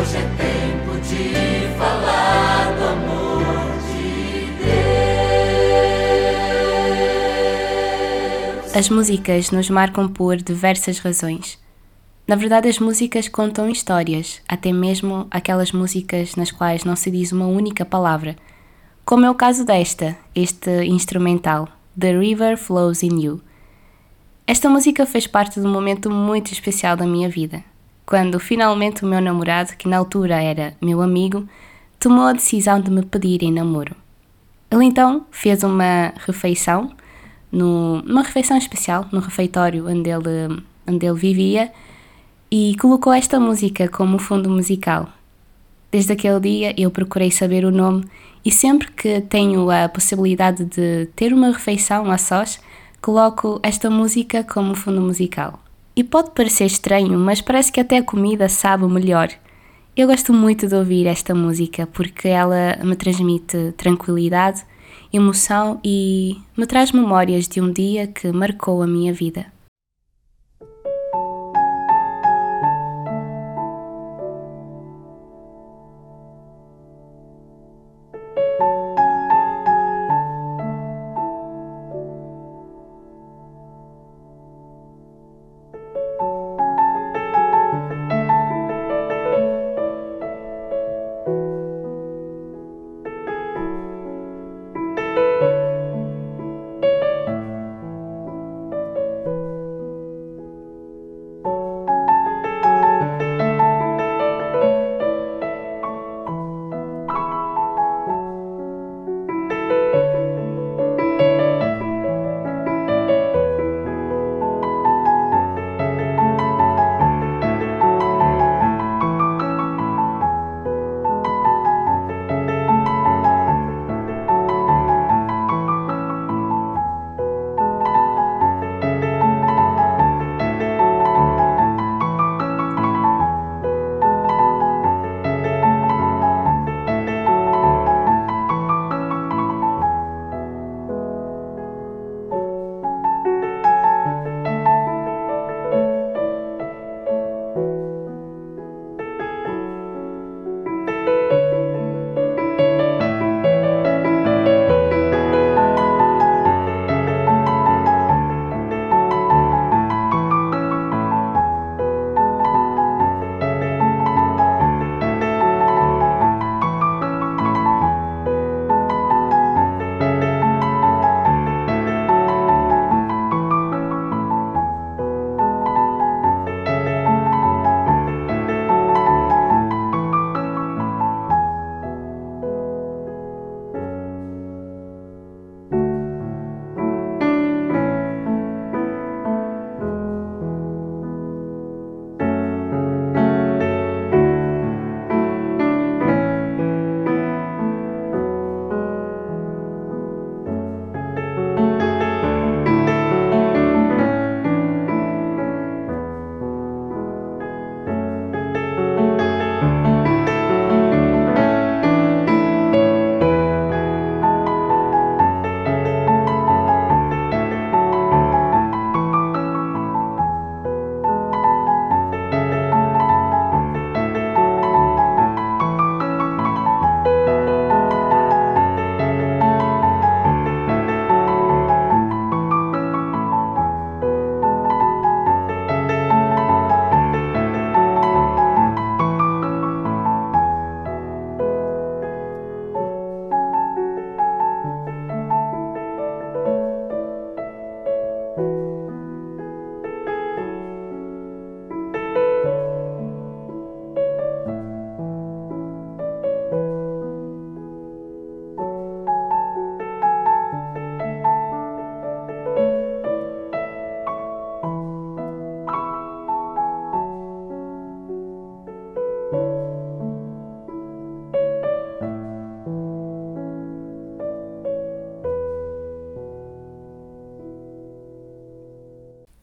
Hoje 0.00 0.16
é 0.16 0.22
tempo 0.22 0.96
de 1.06 1.76
falar 1.76 2.74
do 2.74 2.84
amor 2.84 3.44
de 3.92 4.46
Deus. 8.64 8.74
As 8.74 8.88
músicas 8.88 9.50
nos 9.50 9.68
marcam 9.68 10.08
por 10.08 10.38
diversas 10.38 10.98
razões. 11.00 11.58
Na 12.26 12.34
verdade, 12.34 12.66
as 12.66 12.78
músicas 12.78 13.28
contam 13.28 13.68
histórias, 13.68 14.40
até 14.48 14.72
mesmo 14.72 15.26
aquelas 15.30 15.70
músicas 15.70 16.34
nas 16.34 16.50
quais 16.50 16.82
não 16.82 16.96
se 16.96 17.10
diz 17.10 17.30
uma 17.30 17.48
única 17.48 17.84
palavra, 17.84 18.36
como 19.04 19.26
é 19.26 19.30
o 19.30 19.34
caso 19.34 19.66
desta, 19.66 20.16
este 20.34 20.82
instrumental, 20.86 21.68
The 21.98 22.18
River 22.18 22.56
Flows 22.56 23.02
in 23.02 23.20
You. 23.20 23.42
Esta 24.46 24.70
música 24.70 25.04
fez 25.04 25.26
parte 25.26 25.60
de 25.60 25.66
um 25.66 25.70
momento 25.70 26.10
muito 26.10 26.54
especial 26.54 26.96
da 26.96 27.04
minha 27.04 27.28
vida, 27.28 27.62
quando 28.10 28.40
finalmente 28.40 29.04
o 29.04 29.06
meu 29.06 29.20
namorado, 29.20 29.76
que 29.76 29.88
na 29.88 29.98
altura 29.98 30.42
era 30.42 30.74
meu 30.82 31.00
amigo, 31.00 31.48
tomou 32.00 32.24
a 32.24 32.32
decisão 32.32 32.80
de 32.80 32.90
me 32.90 33.04
pedir 33.04 33.40
em 33.44 33.52
namoro. 33.52 33.94
Ele 34.68 34.84
então 34.84 35.24
fez 35.30 35.62
uma 35.62 36.12
refeição, 36.26 36.90
no, 37.52 38.02
uma 38.04 38.22
refeição 38.22 38.56
especial, 38.56 39.06
no 39.12 39.20
refeitório 39.20 39.88
onde 39.88 40.10
ele, 40.10 40.60
onde 40.88 41.06
ele 41.06 41.16
vivia, 41.16 41.70
e 42.50 42.74
colocou 42.80 43.12
esta 43.12 43.38
música 43.38 43.88
como 43.88 44.18
fundo 44.18 44.50
musical. 44.50 45.08
Desde 45.92 46.12
aquele 46.12 46.40
dia 46.40 46.74
eu 46.76 46.90
procurei 46.90 47.30
saber 47.30 47.64
o 47.64 47.70
nome 47.70 48.04
e 48.44 48.50
sempre 48.50 48.90
que 48.90 49.20
tenho 49.20 49.70
a 49.70 49.88
possibilidade 49.88 50.64
de 50.64 51.06
ter 51.14 51.32
uma 51.32 51.52
refeição 51.52 52.10
a 52.10 52.18
sós, 52.18 52.60
coloco 53.00 53.60
esta 53.62 53.88
música 53.88 54.42
como 54.42 54.74
fundo 54.74 55.00
musical. 55.00 55.60
E 56.00 56.02
pode 56.02 56.30
parecer 56.30 56.64
estranho, 56.64 57.18
mas 57.18 57.42
parece 57.42 57.70
que 57.70 57.78
até 57.78 57.98
a 57.98 58.02
comida 58.02 58.48
sabe 58.48 58.86
melhor. 58.86 59.28
Eu 59.94 60.06
gosto 60.06 60.32
muito 60.32 60.66
de 60.66 60.74
ouvir 60.74 61.06
esta 61.06 61.34
música 61.34 61.86
porque 61.86 62.26
ela 62.26 62.78
me 62.82 62.96
transmite 62.96 63.74
tranquilidade, 63.76 64.64
emoção 65.12 65.78
e 65.84 66.38
me 66.56 66.64
traz 66.66 66.90
memórias 66.90 67.46
de 67.46 67.60
um 67.60 67.70
dia 67.70 68.06
que 68.06 68.32
marcou 68.32 68.80
a 68.82 68.86
minha 68.86 69.12
vida. 69.12 69.44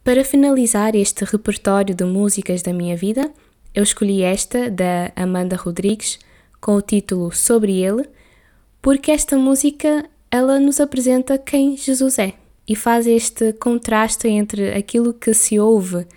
Para 0.07 0.23
finalizar 0.23 0.95
este 0.95 1.25
repertório 1.25 1.93
de 1.93 2.05
músicas 2.05 2.61
da 2.61 2.71
minha 2.71 2.95
vida, 2.95 3.29
eu 3.75 3.83
escolhi 3.83 4.21
esta 4.21 4.71
da 4.71 5.11
Amanda 5.13 5.57
Rodrigues 5.57 6.17
com 6.61 6.77
o 6.77 6.81
título 6.81 7.29
Sobre 7.35 7.81
Ele, 7.81 8.07
porque 8.81 9.11
esta 9.11 9.35
música 9.35 10.05
ela 10.31 10.61
nos 10.61 10.79
apresenta 10.79 11.37
quem 11.37 11.75
Jesus 11.75 12.19
é 12.19 12.35
e 12.65 12.73
faz 12.73 13.05
este 13.05 13.51
contraste 13.51 14.29
entre 14.29 14.73
aquilo 14.73 15.13
que 15.13 15.33
se 15.33 15.59
ouve 15.59 16.07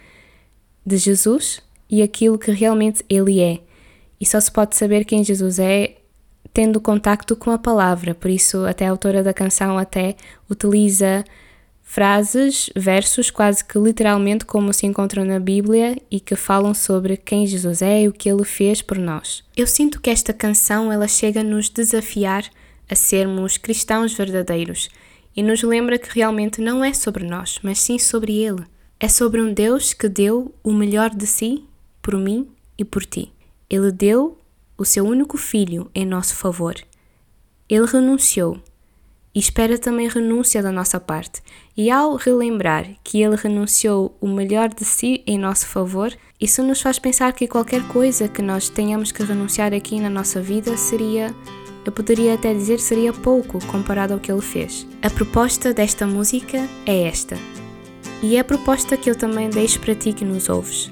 de 0.86 0.96
Jesus 0.96 1.60
e 1.90 2.00
aquilo 2.00 2.38
que 2.38 2.52
realmente 2.52 3.04
ele 3.08 3.40
é. 3.40 3.58
E 4.20 4.24
só 4.24 4.38
se 4.38 4.52
pode 4.52 4.76
saber 4.76 5.04
quem 5.04 5.24
Jesus 5.24 5.58
é 5.58 5.96
tendo 6.54 6.80
contacto 6.80 7.34
com 7.34 7.50
a 7.50 7.58
palavra, 7.58 8.14
por 8.14 8.30
isso 8.30 8.64
até 8.66 8.86
a 8.86 8.90
autora 8.92 9.24
da 9.24 9.34
canção 9.34 9.76
até 9.76 10.14
utiliza 10.48 11.24
frases, 11.90 12.70
versos 12.76 13.32
quase 13.32 13.64
que 13.64 13.76
literalmente 13.76 14.44
como 14.44 14.72
se 14.72 14.86
encontram 14.86 15.24
na 15.24 15.40
Bíblia 15.40 16.00
e 16.08 16.20
que 16.20 16.36
falam 16.36 16.72
sobre 16.72 17.16
quem 17.16 17.48
Jesus 17.48 17.82
é 17.82 18.02
e 18.02 18.08
o 18.08 18.12
que 18.12 18.30
ele 18.30 18.44
fez 18.44 18.80
por 18.80 18.96
nós. 18.96 19.42
Eu 19.56 19.66
sinto 19.66 20.00
que 20.00 20.08
esta 20.08 20.32
canção 20.32 20.92
ela 20.92 21.08
chega 21.08 21.40
a 21.40 21.44
nos 21.44 21.68
desafiar 21.68 22.48
a 22.88 22.94
sermos 22.94 23.56
cristãos 23.56 24.12
verdadeiros 24.14 24.88
e 25.34 25.42
nos 25.42 25.64
lembra 25.64 25.98
que 25.98 26.14
realmente 26.14 26.60
não 26.60 26.84
é 26.84 26.94
sobre 26.94 27.24
nós, 27.26 27.58
mas 27.60 27.80
sim 27.80 27.98
sobre 27.98 28.38
ele. 28.38 28.62
É 29.00 29.08
sobre 29.08 29.42
um 29.42 29.52
Deus 29.52 29.92
que 29.92 30.08
deu 30.08 30.54
o 30.62 30.72
melhor 30.72 31.10
de 31.10 31.26
si 31.26 31.64
por 32.00 32.16
mim 32.16 32.46
e 32.78 32.84
por 32.84 33.04
ti. 33.04 33.32
Ele 33.68 33.90
deu 33.90 34.38
o 34.78 34.84
seu 34.84 35.04
único 35.04 35.36
filho 35.36 35.90
em 35.92 36.06
nosso 36.06 36.36
favor. 36.36 36.76
Ele 37.68 37.86
renunciou 37.86 38.62
e 39.34 39.38
espera 39.38 39.78
também 39.78 40.08
renúncia 40.08 40.62
da 40.62 40.72
nossa 40.72 40.98
parte. 40.98 41.40
E 41.76 41.90
ao 41.90 42.16
relembrar 42.16 42.86
que 43.02 43.22
ele 43.22 43.36
renunciou 43.36 44.16
o 44.20 44.28
melhor 44.28 44.68
de 44.68 44.84
si 44.84 45.22
em 45.26 45.38
nosso 45.38 45.66
favor, 45.66 46.12
isso 46.40 46.62
nos 46.62 46.80
faz 46.80 46.98
pensar 46.98 47.32
que 47.32 47.46
qualquer 47.46 47.86
coisa 47.88 48.28
que 48.28 48.42
nós 48.42 48.68
tenhamos 48.68 49.12
que 49.12 49.22
renunciar 49.22 49.72
aqui 49.72 50.00
na 50.00 50.10
nossa 50.10 50.40
vida 50.40 50.76
seria, 50.76 51.34
eu 51.84 51.92
poderia 51.92 52.34
até 52.34 52.52
dizer, 52.52 52.80
seria 52.80 53.12
pouco 53.12 53.64
comparado 53.66 54.14
ao 54.14 54.20
que 54.20 54.30
ele 54.30 54.42
fez. 54.42 54.86
A 55.02 55.08
proposta 55.08 55.72
desta 55.72 56.06
música 56.06 56.68
é 56.84 57.02
esta. 57.02 57.36
E 58.22 58.36
é 58.36 58.40
a 58.40 58.44
proposta 58.44 58.96
que 58.96 59.08
eu 59.08 59.14
também 59.14 59.48
deixo 59.48 59.80
para 59.80 59.94
ti 59.94 60.12
que 60.12 60.24
nos 60.24 60.48
ouves. 60.48 60.90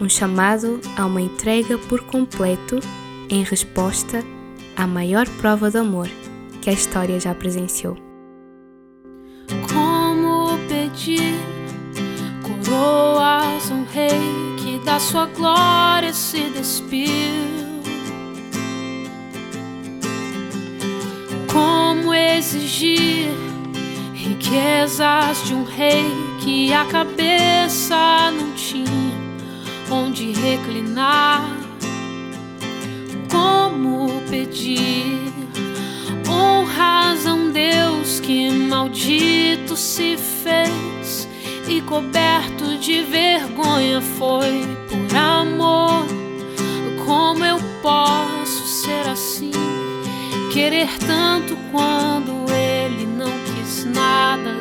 Um 0.00 0.08
chamado 0.08 0.80
a 0.96 1.04
uma 1.04 1.20
entrega 1.20 1.78
por 1.78 2.02
completo 2.04 2.80
em 3.28 3.42
resposta 3.42 4.22
à 4.76 4.86
maior 4.86 5.26
prova 5.40 5.70
de 5.70 5.78
amor 5.78 6.08
que 6.66 6.70
a 6.70 6.72
história 6.72 7.20
já 7.20 7.32
presenciou. 7.32 7.96
Como 9.72 10.58
pedir 10.66 11.36
coroas 12.42 13.70
a 13.70 13.74
um 13.74 13.84
rei 13.84 14.20
que 14.58 14.84
da 14.84 14.98
sua 14.98 15.26
glória 15.26 16.12
se 16.12 16.50
despiu? 16.50 17.08
Como 21.52 22.12
exigir 22.12 23.30
riquezas 24.12 25.44
de 25.44 25.54
um 25.54 25.62
rei 25.62 26.10
que 26.40 26.72
a 26.72 26.84
cabeça 26.86 28.32
não 28.32 28.52
tinha 28.54 29.14
onde 29.88 30.32
reclinar? 30.32 31.48
como 33.30 34.08
pedir 34.30 35.45
honras 36.28 37.26
a 37.26 37.34
um 37.34 37.50
Deus 37.50 38.20
que 38.20 38.50
maldito 38.50 39.76
se 39.76 40.16
fez 40.16 41.28
e 41.68 41.80
coberto 41.80 42.78
de 42.78 43.02
vergonha 43.02 44.00
foi 44.00 44.66
por 44.88 45.16
amor. 45.16 46.06
Como 47.04 47.44
eu 47.44 47.58
posso 47.82 48.66
ser 48.66 49.08
assim, 49.08 49.52
querer 50.52 50.88
tanto 50.98 51.56
quando 51.70 52.46
ele 52.52 53.06
não 53.06 53.30
quis 53.44 53.84
nada 53.84 54.52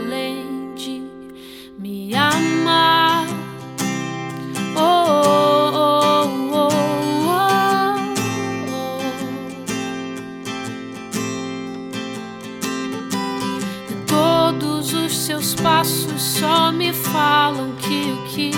seus 15.46 15.54
passos 15.62 16.22
só 16.40 16.72
me 16.72 16.92
falam 16.92 17.74
que 17.74 18.12
o 18.12 18.18
que 18.24 18.50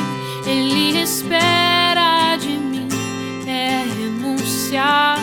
ele 0.45 1.01
espera 1.01 2.37
de 2.37 2.47
mim 2.47 2.87
é 3.45 3.83
renunciar, 3.83 5.19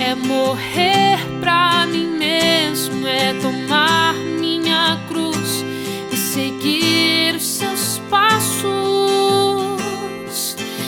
é 0.00 0.14
morrer 0.14 1.18
pra 1.40 1.84
mim 1.86 2.16
mesmo, 2.18 3.06
é 3.06 3.34
tomar 3.34 4.14
minha 4.14 4.98
cruz 5.08 5.62
e 6.10 6.16
seguir 6.16 7.34
os 7.36 7.44
seus 7.44 8.00
passos. 8.08 8.64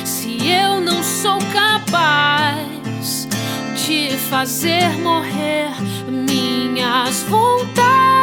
Se 0.06 0.38
eu 0.48 0.80
não 0.80 1.02
sou 1.02 1.38
capaz 1.52 3.28
de 3.86 4.16
fazer 4.30 4.88
morrer 5.02 5.70
minhas 6.08 7.24
vontades 7.24 8.19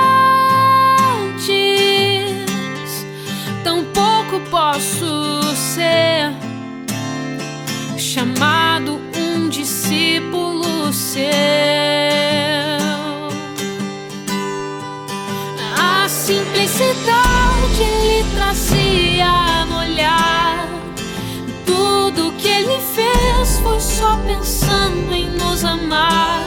posso 4.49 5.41
ser 5.55 6.31
chamado 7.97 8.99
um 9.15 9.49
discípulo 9.49 10.93
seu. 10.93 11.27
A 15.77 16.07
simplicidade 16.07 17.83
lhe 18.03 18.23
trazia 18.35 19.65
no 19.65 19.79
olhar. 19.79 20.67
Tudo 21.65 22.33
que 22.37 22.47
ele 22.47 22.79
fez 22.95 23.59
foi 23.59 23.79
só 23.79 24.17
pensando 24.17 25.13
em 25.13 25.29
nos 25.31 25.63
amar. 25.65 26.41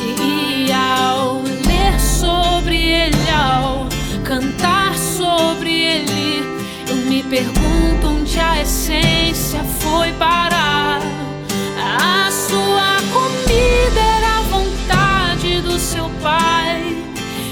E 0.00 0.70
ao 0.72 1.42
ler 1.42 1.98
sobre 2.00 2.76
ele, 2.76 3.30
ao 3.30 3.88
cantar 4.24 4.77
pergunto 7.28 8.06
onde 8.06 8.40
a 8.40 8.62
essência 8.62 9.62
foi 9.80 10.12
parar. 10.14 11.00
A 12.00 12.30
sua 12.30 12.96
comida 13.12 14.00
era 14.00 14.38
a 14.38 14.42
vontade 14.42 15.60
do 15.60 15.78
seu 15.78 16.08
pai. 16.22 17.04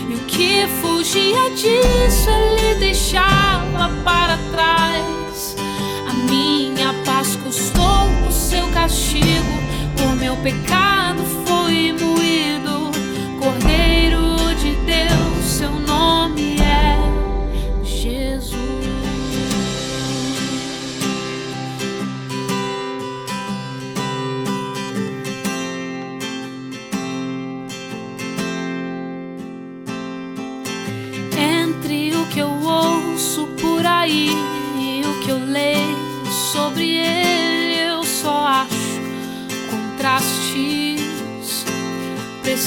E 0.09 0.15
o 0.15 0.19
que 0.21 0.67
fugia 0.81 1.51
disso 1.51 2.31
ele 2.31 2.79
deixava 2.79 3.91
para 4.03 4.39
trás. 4.51 5.57
A 6.09 6.13
minha 6.31 6.95
paz 7.05 7.37
custou 7.37 8.09
o 8.27 8.33
seu 8.33 8.67
castigo. 8.69 9.57
Por 9.97 10.17
meu 10.17 10.37
pecado 10.37 11.23
foi 11.47 11.93
moído. 11.93 12.91
Cordeiro 13.39 14.37
de 14.59 14.75
Deus, 14.87 15.45
seu 15.45 15.73
nome 15.73 16.56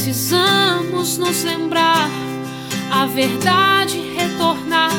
Precisamos 0.02 1.18
nos 1.18 1.44
lembrar 1.44 2.10
a 2.90 3.06
verdade, 3.06 4.00
retornar 4.16 4.92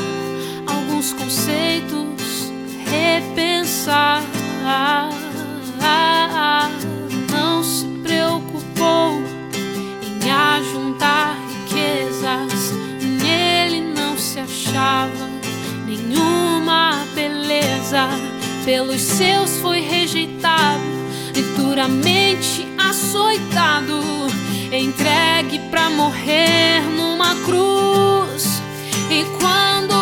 alguns 0.66 1.14
conceitos, 1.14 2.52
repensar. 2.84 4.22
Não 7.32 7.64
se 7.64 7.86
preocupou 8.02 9.22
em 10.02 10.30
ajuntar 10.30 11.34
riquezas, 11.48 12.74
nele 13.22 13.80
não 13.80 14.18
se 14.18 14.38
achava 14.38 15.30
nenhuma 15.86 17.06
beleza. 17.14 18.06
Pelos 18.66 19.00
seus 19.00 19.56
foi 19.60 19.80
rejeitado 19.80 20.84
e 21.34 21.40
duramente 21.56 22.68
açoitado, 22.76 23.98
entregue 24.72 25.58
para 25.70 25.90
morrer 25.90 26.82
numa 26.96 27.34
cruz. 27.44 28.62
E 29.10 29.24
quando 29.38 29.94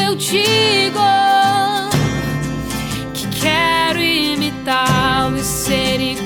eu 0.00 0.16
digo 0.16 1.00
que 3.14 3.26
quero 3.40 4.00
imitá-lo 4.00 5.36
e 5.36 5.44
ser 5.44 6.00
igual 6.00 6.25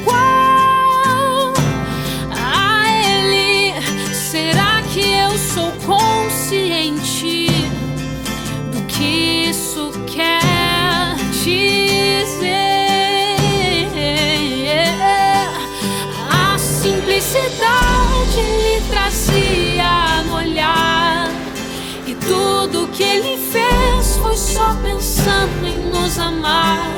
pensando 24.90 25.66
em 25.66 25.78
nos 25.90 26.18
amar. 26.18 26.90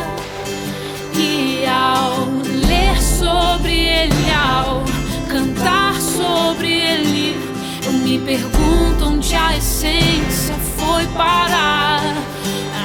E 1.14 1.64
ao 1.66 2.26
ler 2.66 3.01
sobre 3.03 3.72
ele, 3.72 4.30
ao 4.30 4.82
cantar 5.28 5.95
sobre 6.01 6.72
ele, 6.72 7.36
eu 7.84 7.93
me 7.93 8.18
pergunto 8.18 9.05
onde 9.07 9.34
a 9.34 9.57
essência 9.57 10.55
foi 10.76 11.07
parar. 11.09 12.03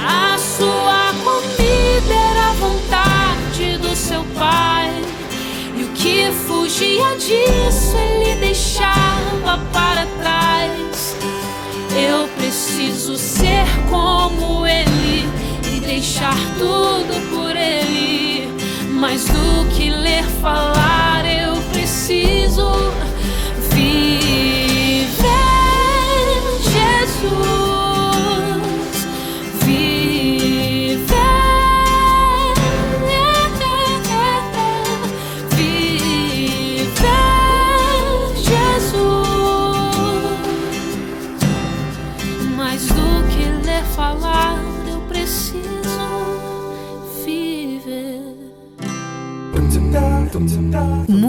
A 0.05 0.37
sua 0.37 1.13
comida 1.23 2.13
era 2.13 2.49
a 2.49 2.53
vontade 2.53 3.77
do 3.77 3.95
seu 3.95 4.23
pai. 4.37 4.91
E 5.75 5.83
o 5.83 5.87
que 5.89 6.31
fugia 6.45 7.15
disso 7.15 7.95
ele 7.95 8.35
deixava 8.41 9.57
para 9.71 10.05
trás. 10.21 11.06
Eu 11.99 12.27
preciso 12.37 13.17
ser 13.17 13.65
como 13.89 14.65
ele 14.65 15.27
e 15.75 15.79
deixar 15.79 16.37
tudo 16.57 17.29
por 17.29 17.55
ele. 17.55 18.47
Mais 18.91 19.25
do 19.25 19.67
que 19.75 19.89
ler, 19.89 20.23
falar, 20.41 21.25
eu 21.25 21.55
preciso 21.71 22.71
viver 23.71 24.26